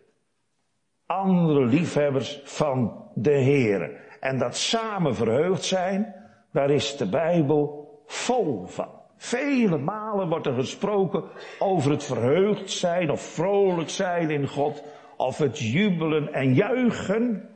[1.05, 4.01] Andere liefhebbers van de Heer.
[4.19, 6.15] En dat samen verheugd zijn,
[6.51, 8.89] daar is de Bijbel vol van.
[9.15, 11.23] Vele malen wordt er gesproken
[11.59, 14.83] over het verheugd zijn of vrolijk zijn in God.
[15.17, 17.49] Of het jubelen en juichen.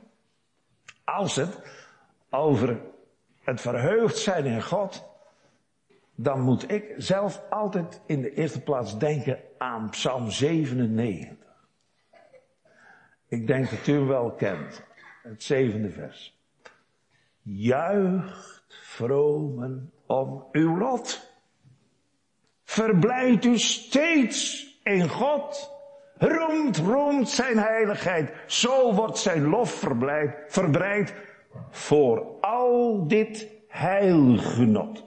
[1.04, 1.62] Als het
[2.30, 2.80] over
[3.40, 5.06] het verheugd zijn in God.
[6.14, 11.37] Dan moet ik zelf altijd in de eerste plaats denken aan Psalm 97.
[13.28, 14.86] Ik denk dat u hem wel kent.
[15.22, 16.38] Het zevende vers.
[17.42, 21.32] Juicht vromen om uw lot.
[22.64, 25.76] Verblijd u steeds in God.
[26.18, 28.32] Roemt, roemt zijn heiligheid.
[28.46, 31.14] Zo wordt zijn lof verblijd, verbreid
[31.70, 35.04] voor al dit heilgenot.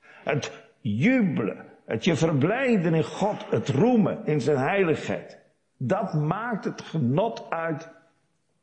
[0.00, 5.41] Het jubelen, het je verblijden in God, het roemen in zijn heiligheid.
[5.84, 7.88] Dat maakt het genot uit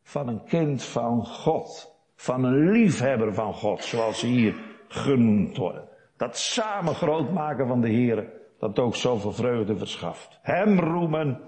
[0.03, 1.97] van een kind van God.
[2.15, 4.55] Van een liefhebber van God, zoals ze hier
[4.87, 5.87] genoemd worden.
[6.17, 10.39] Dat samen groot maken van de Heer, dat ook zoveel vreugde verschaft.
[10.41, 11.39] Hem roemen,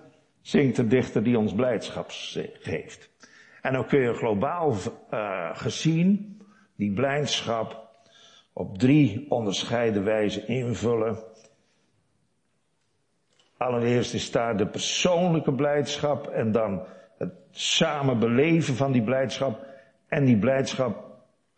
[0.41, 2.05] zingt de dichter die ons blijdschap
[2.59, 3.09] geeft.
[3.61, 4.75] En dan kun je globaal
[5.13, 6.37] uh, gezien
[6.75, 7.89] die blijdschap
[8.53, 11.17] op drie onderscheiden wijzen invullen.
[13.61, 16.83] Allereerst is daar de persoonlijke blijdschap en dan
[17.17, 19.65] het samen beleven van die blijdschap
[20.07, 21.05] en die blijdschap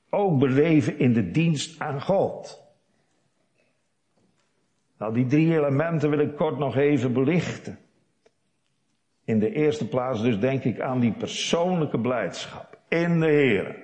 [0.10, 2.64] ook beleven in de dienst aan God.
[4.98, 7.80] Nou, die drie elementen wil ik kort nog even belichten.
[9.24, 13.76] In de eerste plaats dus denk ik aan die persoonlijke blijdschap in de Heer.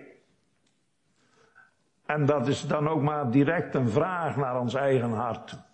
[2.06, 5.69] En dat is dan ook maar direct een vraag naar ons eigen hart.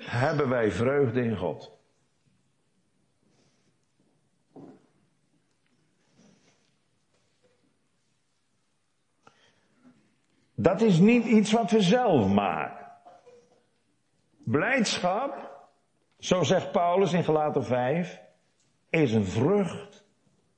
[0.00, 1.78] Hebben wij vreugde in God?
[10.54, 12.86] Dat is niet iets wat we zelf maken.
[14.44, 15.50] Blijdschap,
[16.18, 18.20] zo zegt Paulus in Galaten 5,
[18.90, 20.04] is een vrucht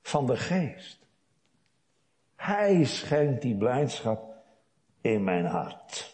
[0.02, 1.06] van de geest.
[2.36, 4.34] Hij schenkt die blijdschap
[5.00, 6.11] in mijn hart.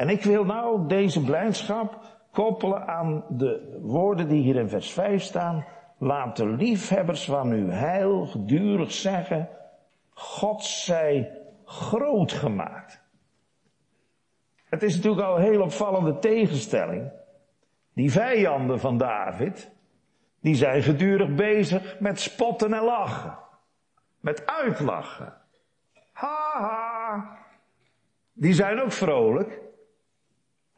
[0.00, 1.98] En ik wil nou deze blijdschap
[2.32, 5.64] koppelen aan de woorden die hier in vers 5 staan.
[5.98, 9.48] Laat de liefhebbers van uw heil gedurig zeggen,
[10.10, 13.02] God zij groot gemaakt.
[14.64, 17.12] Het is natuurlijk al een heel opvallende tegenstelling.
[17.94, 19.72] Die vijanden van David,
[20.40, 23.38] die zijn gedurig bezig met spotten en lachen.
[24.20, 25.34] Met uitlachen.
[26.12, 26.58] Haha.
[26.60, 27.38] Ha.
[28.32, 29.68] Die zijn ook vrolijk.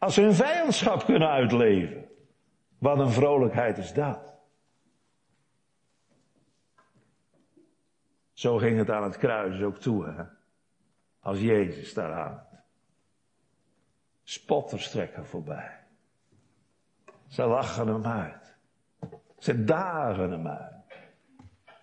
[0.02, 2.04] Als ze hun vijandschap kunnen uitleven.
[2.78, 4.36] Wat een vrolijkheid is dat.
[8.32, 10.24] Zo ging het aan het kruis ook toe, hè?
[11.20, 12.54] Als Jezus daar hangt.
[14.22, 15.80] Spotters trekken voorbij.
[17.26, 18.56] Ze lachen hem uit.
[19.38, 20.84] Ze dagen hem uit.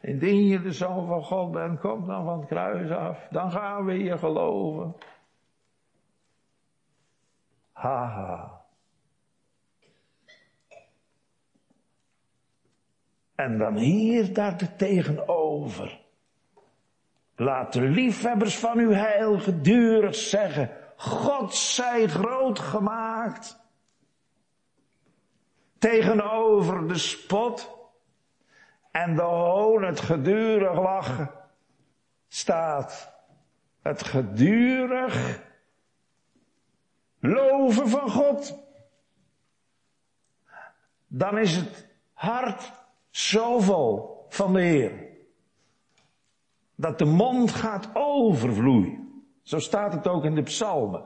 [0.02, 3.28] Indien je de zoon van God bent, kom dan van het kruis af.
[3.32, 4.96] Dan gaan we je geloven.
[7.80, 8.62] Haha.
[13.36, 16.02] En dan hier daar tegenover.
[17.36, 23.60] Laat de liefhebbers van uw heil gedurig zeggen, God zij groot gemaakt.
[25.78, 27.78] Tegenover de spot
[28.92, 31.32] en de hoon, het gedurig lachen,
[32.28, 33.14] staat
[33.82, 35.48] het gedurig
[37.20, 38.58] loven van God.
[41.08, 42.72] Dan is het hart
[43.10, 45.08] zo vol van de Heer.
[46.76, 49.24] Dat de mond gaat overvloeien.
[49.42, 51.04] Zo staat het ook in de psalmen.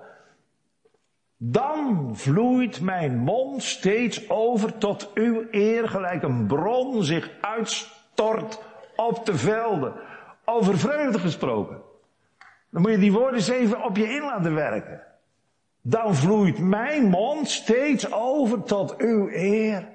[1.38, 8.62] Dan vloeit mijn mond steeds over tot uw eer, gelijk een bron zich uitstort
[8.96, 9.94] op de velden.
[10.46, 11.82] Over vreugde gesproken.
[12.70, 15.13] Dan moet je die woorden eens even op je in laten werken.
[15.86, 19.90] Dan vloeit mijn mond steeds over tot uw eer.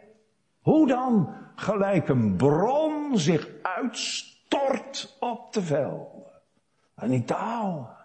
[0.61, 1.35] Hoe dan?
[1.55, 6.27] Gelijk een bron zich uitstort op de velden.
[6.95, 7.97] En niet taal.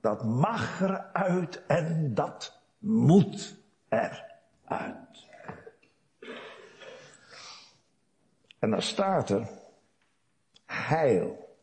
[0.00, 3.56] Dat mag eruit en dat moet
[3.88, 5.28] eruit.
[8.58, 9.48] En dan staat er
[10.66, 11.56] heil.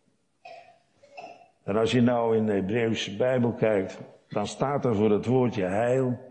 [1.64, 3.98] En als je nou in de Hebreeuwse Bijbel kijkt,
[4.30, 6.28] dan staat er voor het woordje heil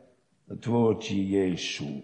[0.49, 2.03] het woordje Jezus.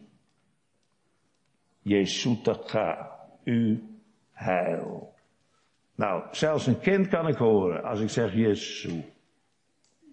[1.83, 3.83] Jezus taka, u
[4.31, 5.15] heil.
[5.95, 8.89] Nou, zelfs een kind kan ik horen als ik zeg Jezus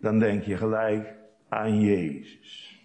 [0.02, 1.14] dan denk je gelijk
[1.50, 2.80] aan Jezus.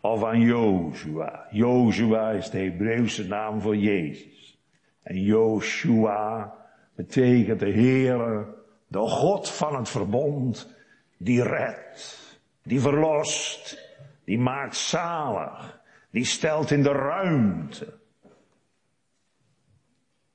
[0.00, 1.46] Of aan Joshua.
[1.50, 4.58] Joshua is de Hebreeuwse naam voor Jezus.
[5.02, 6.54] En Joshua
[6.94, 8.54] betekent de Heere,
[8.86, 10.75] de God van het verbond,
[11.16, 13.78] die redt, die verlost,
[14.24, 17.92] die maakt zalig, die stelt in de ruimte.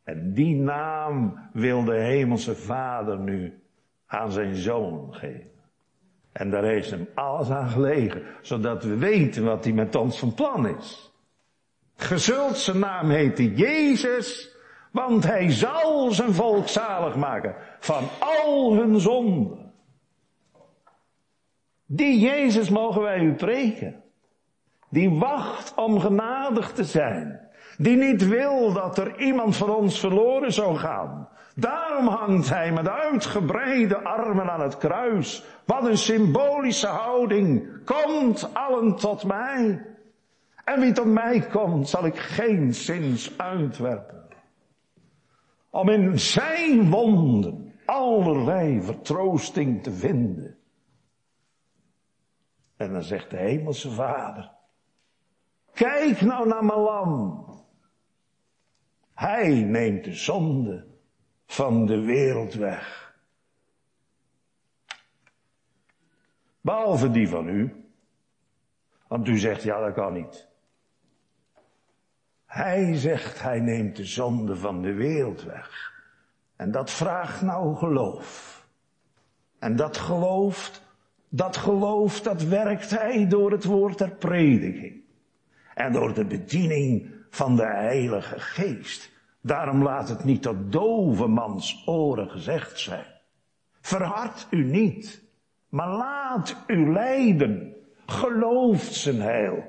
[0.03, 3.61] En die naam wil de Hemelse Vader nu
[4.05, 5.49] aan zijn zoon geven.
[6.31, 10.33] En daar heeft hem alles aan gelegen, zodat we weten wat hij met ons van
[10.33, 11.11] plan is.
[11.95, 14.55] Gezult zijn naam heten Jezus,
[14.91, 19.60] want hij zal zijn volk zalig maken van al hun zonden.
[21.93, 24.03] Die Jezus mogen wij u preken.
[24.89, 27.39] Die wacht om genadig te zijn.
[27.77, 31.29] Die niet wil dat er iemand van ons verloren zou gaan.
[31.55, 35.43] Daarom hangt hij met uitgebreide armen aan het kruis.
[35.65, 37.83] Wat een symbolische houding.
[37.85, 39.85] Komt allen tot mij.
[40.63, 44.25] En wie tot mij komt, zal ik geen zins uitwerpen.
[45.69, 50.59] Om in zijn wonden allerlei vertroosting te vinden.
[52.81, 54.51] En dan zegt de hemelse vader,
[55.73, 57.45] Kijk nou naar mijn lam.
[59.13, 60.87] Hij neemt de zonde
[61.45, 63.15] van de wereld weg.
[66.61, 67.85] Behalve die van u.
[69.07, 70.47] Want u zegt, ja dat kan niet.
[72.45, 75.93] Hij zegt, hij neemt de zonde van de wereld weg.
[76.55, 78.65] En dat vraagt nou geloof.
[79.59, 80.90] En dat gelooft,
[81.33, 85.01] dat geloof, dat werkt hij door het woord der prediking.
[85.73, 89.11] En door de bediening van de Heilige Geest.
[89.41, 93.05] Daarom laat het niet tot dove mans oren gezegd zijn.
[93.81, 95.23] Verhard u niet,
[95.69, 97.75] maar laat u leiden.
[98.05, 99.63] Gelooft zijn heil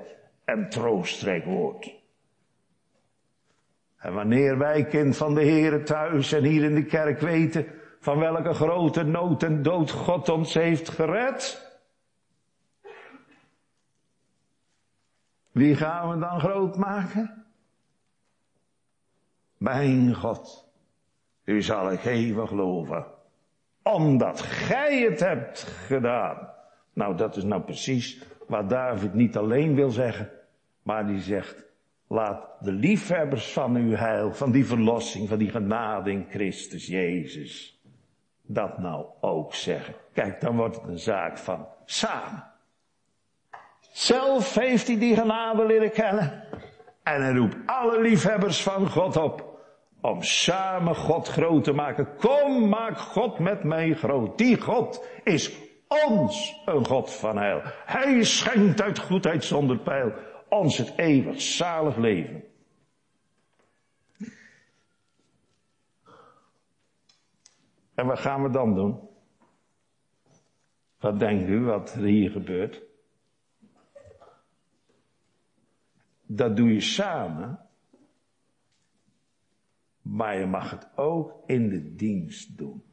[0.45, 1.95] en troostrijk woord.
[3.97, 7.65] En wanneer wij kind van de Heere thuis en hier in de kerk weten
[8.03, 11.71] van welke grote nood en dood God ons heeft gered,
[15.51, 17.45] wie gaan we dan groot maken?
[19.57, 20.69] Mijn God,
[21.43, 23.05] u zal ik eeuwig geloven,
[23.83, 26.49] omdat gij het hebt gedaan.
[26.93, 30.29] Nou, dat is nou precies wat David niet alleen wil zeggen,
[30.81, 31.65] maar die zegt,
[32.07, 37.72] laat de liefhebbers van uw heil, van die verlossing, van die genade in Christus Jezus,
[38.47, 39.95] dat nou ook zeggen.
[40.13, 42.51] Kijk, dan wordt het een zaak van samen.
[43.91, 46.43] Zelf heeft hij die genade leren kennen.
[47.03, 49.51] En hij roept alle liefhebbers van God op.
[50.01, 52.15] Om samen God groot te maken.
[52.17, 54.37] Kom, maak God met mij groot.
[54.37, 55.51] Die God is
[56.07, 57.61] ons een God van heil.
[57.85, 60.11] Hij schenkt uit goedheid zonder pijl
[60.49, 62.43] ons het eeuwig zalig leven.
[67.93, 68.99] En wat gaan we dan doen?
[70.99, 72.81] Wat denkt u wat er hier gebeurt?
[76.25, 77.59] Dat doe je samen.
[80.01, 82.83] Maar je mag het ook in de dienst doen.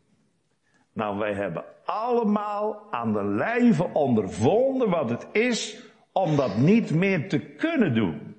[0.92, 7.28] Nou, wij hebben allemaal aan de lijve ondervonden wat het is om dat niet meer
[7.28, 8.36] te kunnen doen.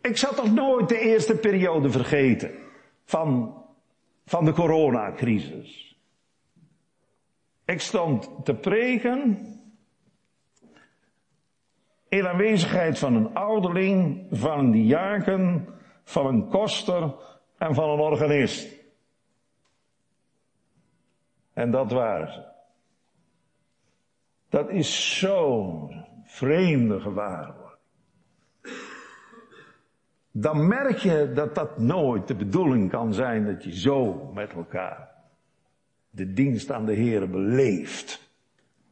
[0.00, 2.50] Ik zal toch nooit de eerste periode vergeten
[3.04, 3.57] van
[4.28, 5.96] van de coronacrisis.
[7.64, 9.38] Ik stond te preken
[12.08, 15.68] in aanwezigheid van een ouderling, van een diaken,
[16.04, 17.14] van een koster
[17.58, 18.76] en van een organist.
[21.52, 22.42] En dat waren ze.
[24.48, 27.57] Dat is zo'n vreemde gewaarwording
[30.40, 35.08] dan merk je dat dat nooit de bedoeling kan zijn dat je zo met elkaar
[36.10, 38.30] de dienst aan de Heer beleeft.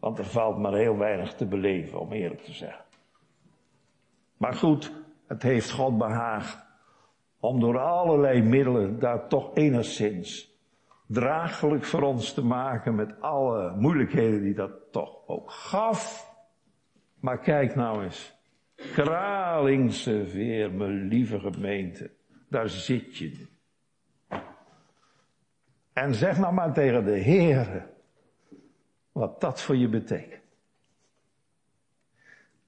[0.01, 2.85] Want er valt maar heel weinig te beleven, om eerlijk te zeggen.
[4.37, 4.93] Maar goed,
[5.27, 6.65] het heeft God behaagd
[7.41, 10.55] om door allerlei middelen daar toch enigszins
[11.07, 16.31] draaglijk voor ons te maken met alle moeilijkheden die dat toch ook gaf.
[17.21, 18.36] Maar kijk nou eens,
[18.77, 22.11] Kralingse Veer, mijn lieve gemeente.
[22.49, 23.47] Daar zit je
[25.93, 27.89] En zeg nou maar tegen de Heer
[29.13, 30.43] wat dat voor je betekent.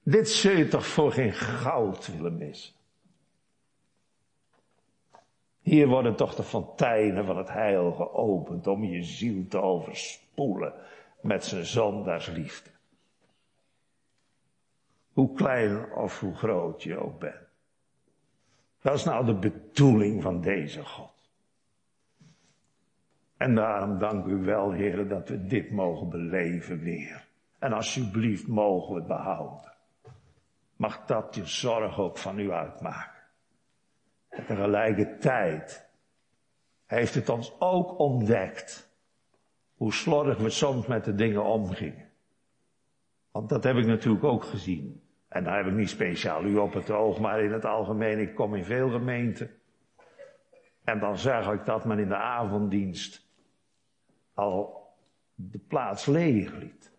[0.03, 2.73] Dit zul je toch voor geen goud willen missen.
[5.61, 10.73] Hier worden toch de fonteinen van het heil geopend om je ziel te overspoelen
[11.21, 12.69] met zijn zondaarsliefde.
[15.19, 17.47] Hoe klein of hoe groot je ook bent.
[18.81, 21.31] Dat is nou de bedoeling van deze God.
[23.37, 27.27] En daarom dank u wel, heren, dat we dit mogen beleven weer.
[27.57, 29.73] En alsjeblieft mogen we het behouden.
[30.75, 33.23] Mag dat je zorg ook van u uitmaken.
[34.29, 35.89] En tegelijkertijd
[36.85, 38.89] heeft het ons ook ontdekt
[39.75, 42.09] hoe slordig we soms met de dingen omgingen.
[43.31, 45.07] Want dat heb ik natuurlijk ook gezien.
[45.29, 48.35] En daar heb ik niet speciaal u op het oog, maar in het algemeen, ik
[48.35, 49.51] kom in veel gemeenten.
[50.83, 53.27] En dan zeg ik dat men in de avonddienst
[54.33, 54.87] al
[55.35, 56.91] de plaats leeg liet.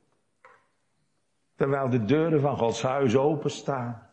[1.54, 4.08] Terwijl de deuren van Gods huis openstaan.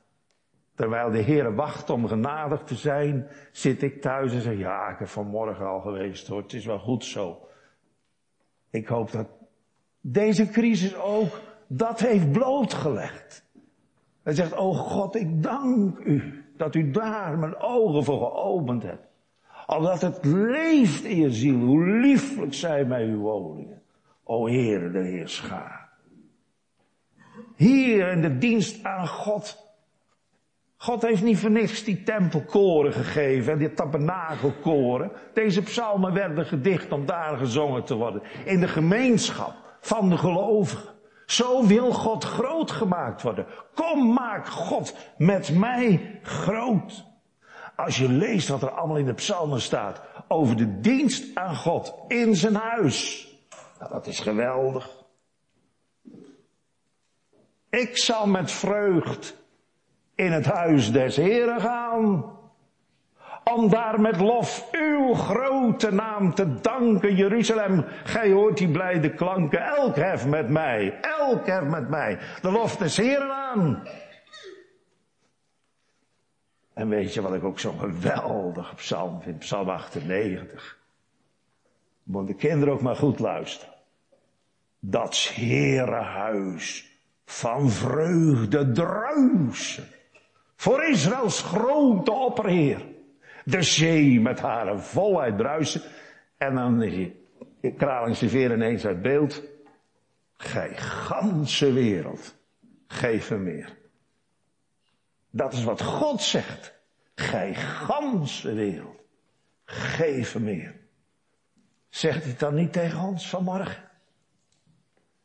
[0.75, 4.99] Terwijl de Heer wacht om genadig te zijn, zit ik thuis en zeg, ja, ik
[4.99, 7.47] heb vanmorgen al geweest hoor, het is wel goed zo.
[8.69, 9.27] Ik hoop dat
[10.01, 13.46] deze crisis ook dat heeft blootgelegd.
[14.27, 19.07] Hij zegt, oh God, ik dank u dat u daar mijn ogen voor geopend hebt.
[19.65, 23.81] Al dat het leeft in je ziel, hoe lieflijk zijn mij uw woningen.
[24.23, 25.89] O Heer, de Heer Schaar.
[27.55, 29.65] Hier in de dienst aan God
[30.77, 35.11] God heeft niet voor niks die tempelkoren gegeven en die tabernakelkoren.
[35.33, 38.21] Deze psalmen werden gedicht om daar gezongen te worden.
[38.45, 40.95] In de gemeenschap van de gelovigen.
[41.27, 43.45] Zo wil God groot gemaakt worden.
[43.73, 47.05] Kom, maak God met mij groot.
[47.75, 51.95] Als je leest wat er allemaal in de psalmen staat over de dienst aan God
[52.07, 53.27] in zijn huis.
[53.79, 55.05] Nou, dat is geweldig.
[57.69, 59.35] Ik zal met vreugd
[60.15, 62.36] in het huis des Heren gaan.
[63.55, 67.85] Om daar met lof uw grote naam te danken, Jeruzalem.
[68.03, 69.61] Gij hoort die blijde klanken.
[69.61, 70.99] Elk hef met mij.
[71.01, 72.19] Elk hef met mij.
[72.41, 73.87] De lof des Heren aan.
[76.73, 79.39] En weet je wat ik ook zo'n geweldige psalm vind?
[79.39, 80.77] Psalm 98.
[82.03, 83.73] Moet de kinderen ook maar goed luisteren.
[84.79, 86.91] Dat herenhuis
[87.25, 89.87] van vreugde druisen.
[90.55, 92.95] Voor Israëls grote opperheer.
[93.47, 95.81] De zee met haar volheid bruisen.
[96.37, 97.11] En dan is
[97.77, 99.43] Kralingse veer ineens uit beeld.
[100.37, 102.35] Gij ganse wereld,
[102.87, 103.77] geef hem meer.
[105.29, 106.73] Dat is wat God zegt.
[107.15, 109.03] Gij ganse wereld,
[109.65, 110.75] geef hem meer.
[111.89, 113.86] Zegt hij dan niet tegen ons vanmorgen?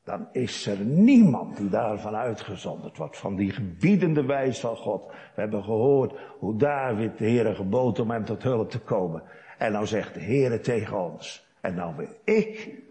[0.04, 5.06] Dan is er niemand die daarvan uitgezonderd wordt, van die gebiedende wijs van God.
[5.06, 9.22] We hebben gehoord hoe David de Heere gebood om hem tot hulp te komen.
[9.58, 12.82] En nou zegt de Heere tegen ons, en nou wil ik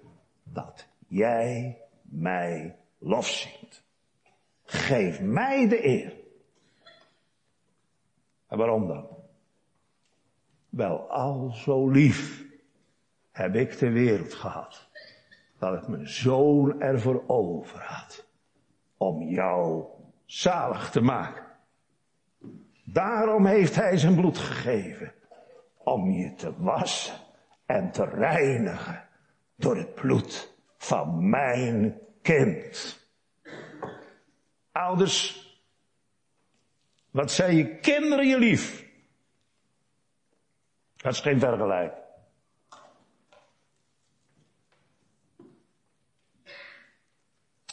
[0.43, 3.83] dat jij mij lofzingt.
[4.63, 6.13] Geef mij de eer.
[8.47, 9.07] En waarom dan?
[10.69, 12.45] Wel, al zo lief
[13.31, 14.90] heb ik de wereld gehad
[15.61, 18.27] dat ik mijn zoon ervoor over had.
[18.97, 19.85] Om jou
[20.25, 21.45] zalig te maken.
[22.83, 25.13] Daarom heeft hij zijn bloed gegeven.
[25.77, 27.15] Om je te wassen
[27.65, 29.07] en te reinigen
[29.55, 32.99] door het bloed van mijn kind.
[34.71, 35.45] Ouders,
[37.11, 38.85] wat zijn je kinderen je lief?
[40.95, 42.00] Dat is geen vergelijking.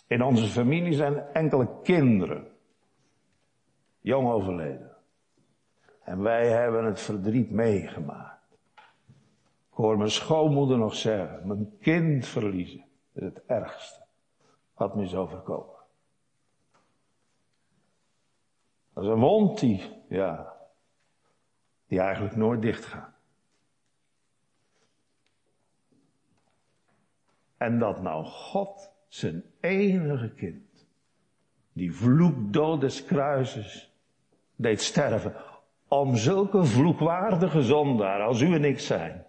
[0.08, 2.56] In onze familie zijn enkele kinderen
[4.00, 4.96] jong overleden.
[6.02, 8.56] En wij hebben het verdriet meegemaakt.
[9.70, 14.06] Ik hoor mijn schoonmoeder nog zeggen, mijn kind verliezen is het ergste
[14.74, 15.76] wat me is overkomen.
[18.92, 20.56] Dat is een wond die, ja,
[21.86, 23.16] die eigenlijk nooit dicht gaat.
[27.56, 30.86] En dat nou God zijn enige kind,
[31.72, 33.92] die vloekdood des kruises,
[34.56, 35.34] deed sterven,
[35.88, 39.24] om zulke vloekwaardige zondaar als u en ik zijn,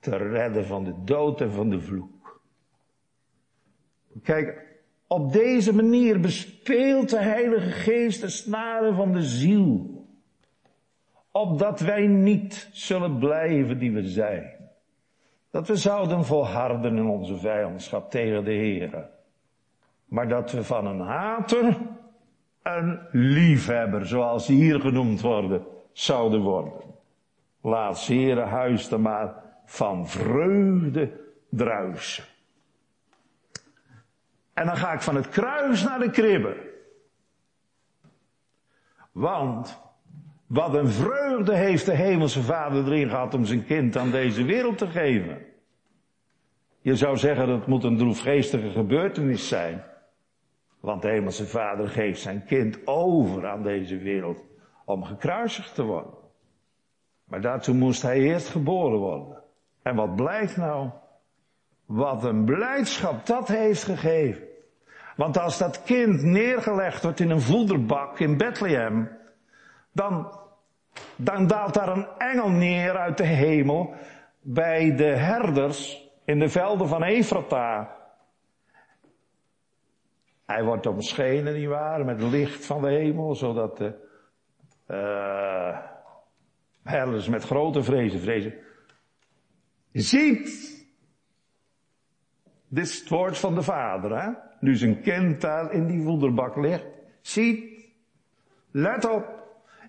[0.00, 2.40] te redden van de dood en van de vloek.
[4.22, 4.66] Kijk,
[5.06, 10.06] op deze manier bespeelt de Heilige Geest de snaren van de ziel.
[11.30, 14.57] Opdat wij niet zullen blijven die we zijn.
[15.50, 19.08] Dat we zouden volharden in onze vijandschap tegen de Heer.
[20.04, 21.76] Maar dat we van een hater
[22.62, 26.80] een liefhebber, zoals ze hier genoemd worden, zouden worden.
[27.60, 29.34] Laat Heere huis dan maar
[29.64, 32.24] van vreugde druisen.
[34.52, 36.56] En dan ga ik van het kruis naar de kribbe.
[39.12, 39.80] Want
[40.48, 44.78] wat een vreugde heeft de hemelse vader erin gehad om zijn kind aan deze wereld
[44.78, 45.46] te geven.
[46.80, 49.84] Je zou zeggen dat moet een droefgeestige gebeurtenis zijn.
[50.80, 54.44] Want de hemelse vader geeft zijn kind over aan deze wereld
[54.84, 56.14] om gekruisigd te worden.
[57.24, 59.42] Maar daartoe moest hij eerst geboren worden.
[59.82, 60.90] En wat blijkt nou?
[61.86, 64.42] Wat een blijdschap dat heeft gegeven.
[65.16, 69.17] Want als dat kind neergelegd wordt in een voederbak in Bethlehem,
[69.98, 70.32] dan,
[71.16, 73.94] dan daalt daar een engel neer uit de hemel
[74.40, 77.96] bij de herders in de velden van Efrata.
[80.46, 84.06] Hij wordt omschenen, nietwaar, met licht van de hemel, zodat de
[84.88, 85.78] uh,
[86.82, 88.54] herders met grote vrezen vrezen.
[89.92, 90.76] Ziet!
[92.68, 94.30] Dit is het woord van de vader, hè?
[94.60, 96.86] Nu zijn kind daar in die voederbak ligt.
[97.20, 97.90] Ziet!
[98.70, 99.37] Let op!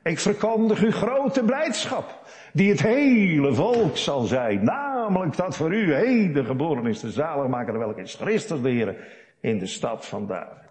[0.03, 2.21] Ik verkondig u grote blijdschap,
[2.53, 4.63] die het hele volk zal zijn.
[4.63, 9.07] Namelijk dat voor u heden geboren is de zaligmaker, welke is Christus de Heer,
[9.39, 10.69] in de stad van David.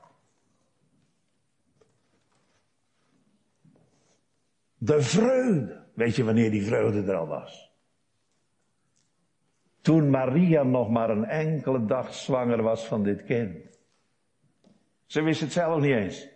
[4.78, 5.86] De vreugde.
[5.94, 7.72] Weet je wanneer die vreugde er al was?
[9.80, 13.78] Toen Maria nog maar een enkele dag zwanger was van dit kind.
[15.06, 16.28] Ze wist het zelf niet eens.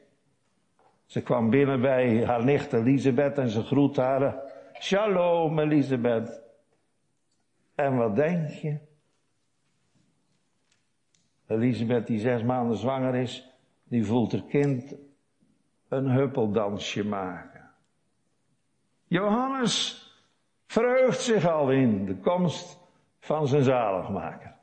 [1.12, 4.42] Ze kwam binnen bij haar nicht Elisabeth en ze groet haar.
[4.80, 6.42] Shalom Elisabeth.
[7.74, 8.78] En wat denk je?
[11.46, 13.52] Elisabeth die zes maanden zwanger is,
[13.84, 14.94] die voelt haar kind
[15.88, 17.70] een huppeldansje maken.
[19.06, 20.06] Johannes
[20.66, 22.78] verheugt zich al in de komst
[23.18, 24.54] van zijn zaligmaker.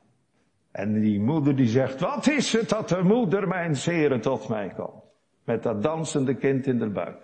[0.70, 4.68] En die moeder die zegt, wat is het dat de moeder mijn zeren tot mij
[4.68, 4.99] komt?
[5.50, 7.16] Met dat dansende kind in de buik.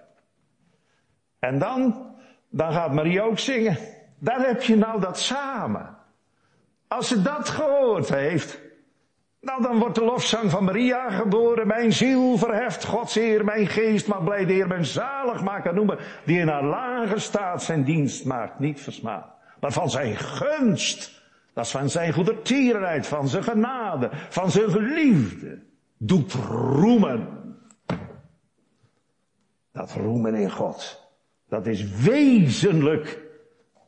[1.38, 2.10] En dan,
[2.50, 3.78] dan gaat Maria ook zingen.
[4.18, 5.96] Daar heb je nou dat samen.
[6.88, 8.60] Als ze dat gehoord heeft,
[9.40, 11.66] nou, dan wordt de lofzang van Maria geboren.
[11.66, 15.98] Mijn ziel verheft Gods eer, mijn geest mag blij de Heer mijn zaligmaker noemen.
[16.24, 19.26] Die in haar lage staat zijn dienst maakt, niet versmaad.
[19.60, 21.22] Maar van zijn gunst,
[21.52, 25.58] dat is van zijn goedertierenheid, van zijn genade, van zijn geliefde,
[25.98, 27.35] doet roemen.
[29.76, 31.08] Dat roemen in God,
[31.48, 33.28] dat is wezenlijk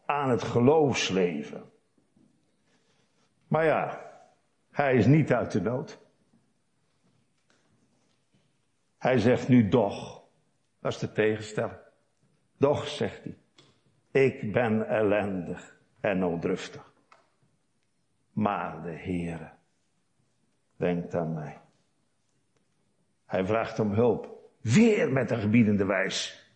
[0.07, 1.71] aan het geloofsleven.
[3.47, 4.11] Maar ja,
[4.71, 6.01] hij is niet uit de nood.
[8.99, 10.23] Hij zegt nu doch.
[10.81, 11.79] Dat is de tegenstelling.
[12.57, 13.39] Doch, zegt hij.
[14.25, 16.93] Ik ben ellendig en nooddruftig.
[18.33, 19.51] Maar de Heere
[20.77, 21.61] denkt aan mij.
[23.25, 24.38] Hij vraagt om hulp.
[24.75, 26.47] Weer met een gebiedende wijs.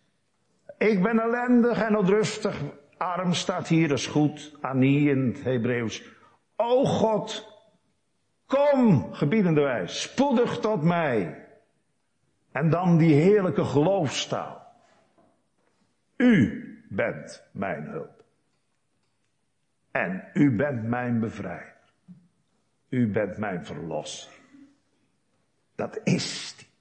[0.77, 2.61] Ik ben ellendig en nooddruftig.
[2.97, 4.57] Arm staat hier, is goed.
[4.61, 6.03] Ani in het Hebreeuws.
[6.55, 7.53] O God,
[8.53, 11.47] Kom, gebiedende wijs, spoedig tot mij.
[12.51, 14.73] En dan die heerlijke geloofstaal.
[16.17, 18.23] U bent mijn hulp.
[19.91, 21.93] En u bent mijn bevrijder.
[22.89, 24.35] U bent mijn verlossing.
[25.75, 26.72] Dat is die.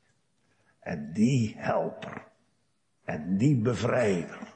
[0.82, 2.30] En die helper
[3.04, 4.54] en die bevrijder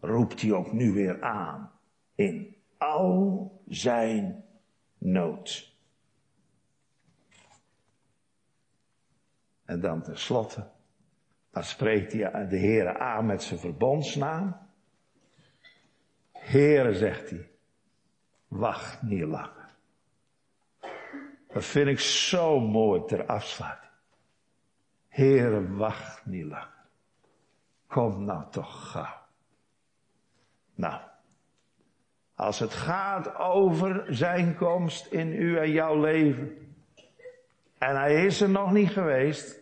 [0.00, 1.70] roept hij ook nu weer aan
[2.14, 4.44] in al zijn
[4.98, 5.72] nood.
[9.64, 10.70] En dan tenslotte,
[11.50, 14.56] dan spreekt hij de Heere aan met zijn verbondsnaam.
[16.32, 17.50] Heere, zegt hij,
[18.48, 19.74] wacht niet langer.
[21.48, 23.83] Dat vind ik zo mooi ter afsluiting.
[25.14, 26.86] Heere, wacht niet langer.
[27.86, 29.22] Kom nou toch gauw.
[30.74, 31.00] Nou,
[32.34, 36.74] als het gaat over zijn komst in u en jouw leven,
[37.78, 39.60] en hij is er nog niet geweest.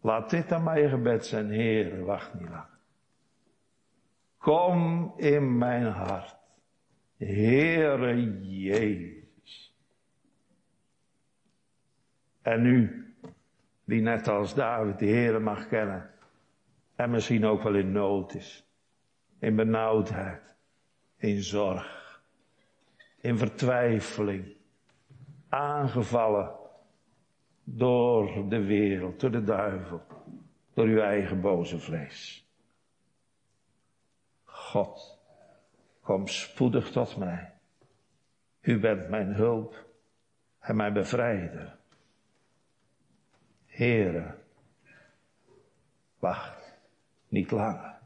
[0.00, 1.50] Laat dit dan je gebed zijn.
[1.50, 2.68] Heer, wacht niet lang.
[4.38, 6.36] Kom in mijn hart.
[7.16, 9.76] Heere Jezus.
[12.42, 13.05] En u,
[13.86, 16.10] die net als David de Heere mag kennen.
[16.96, 18.66] En misschien ook wel in nood is.
[19.38, 20.56] In benauwdheid.
[21.16, 22.20] In zorg.
[23.20, 24.56] In vertwijfeling.
[25.48, 26.56] Aangevallen
[27.64, 30.02] door de wereld, door de duivel,
[30.74, 32.50] door uw eigen boze vlees.
[34.44, 35.18] God,
[36.00, 37.52] kom spoedig tot mij.
[38.60, 39.86] U bent mijn hulp
[40.58, 41.78] en mijn bevrijder.
[43.76, 44.34] Heere,
[46.18, 46.78] wacht
[47.28, 47.98] niet langer.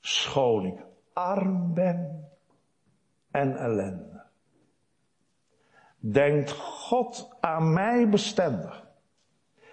[0.00, 2.28] Schoon ik arm ben
[3.30, 4.10] en ellende
[6.00, 8.88] denkt God aan mij bestendig.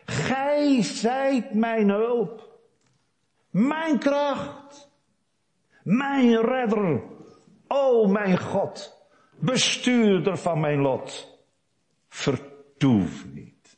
[0.05, 2.59] Gij zijt mijn hulp,
[3.49, 4.91] mijn kracht,
[5.83, 7.01] mijn redder,
[7.67, 9.05] o mijn God,
[9.39, 11.36] bestuurder van mijn lot.
[12.17, 13.77] Vertoef niet.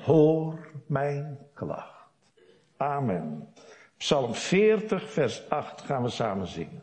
[0.00, 2.08] Hoor mijn klacht.
[2.76, 3.54] Amen.
[3.96, 6.81] Psalm 40, vers 8 gaan we samen zingen.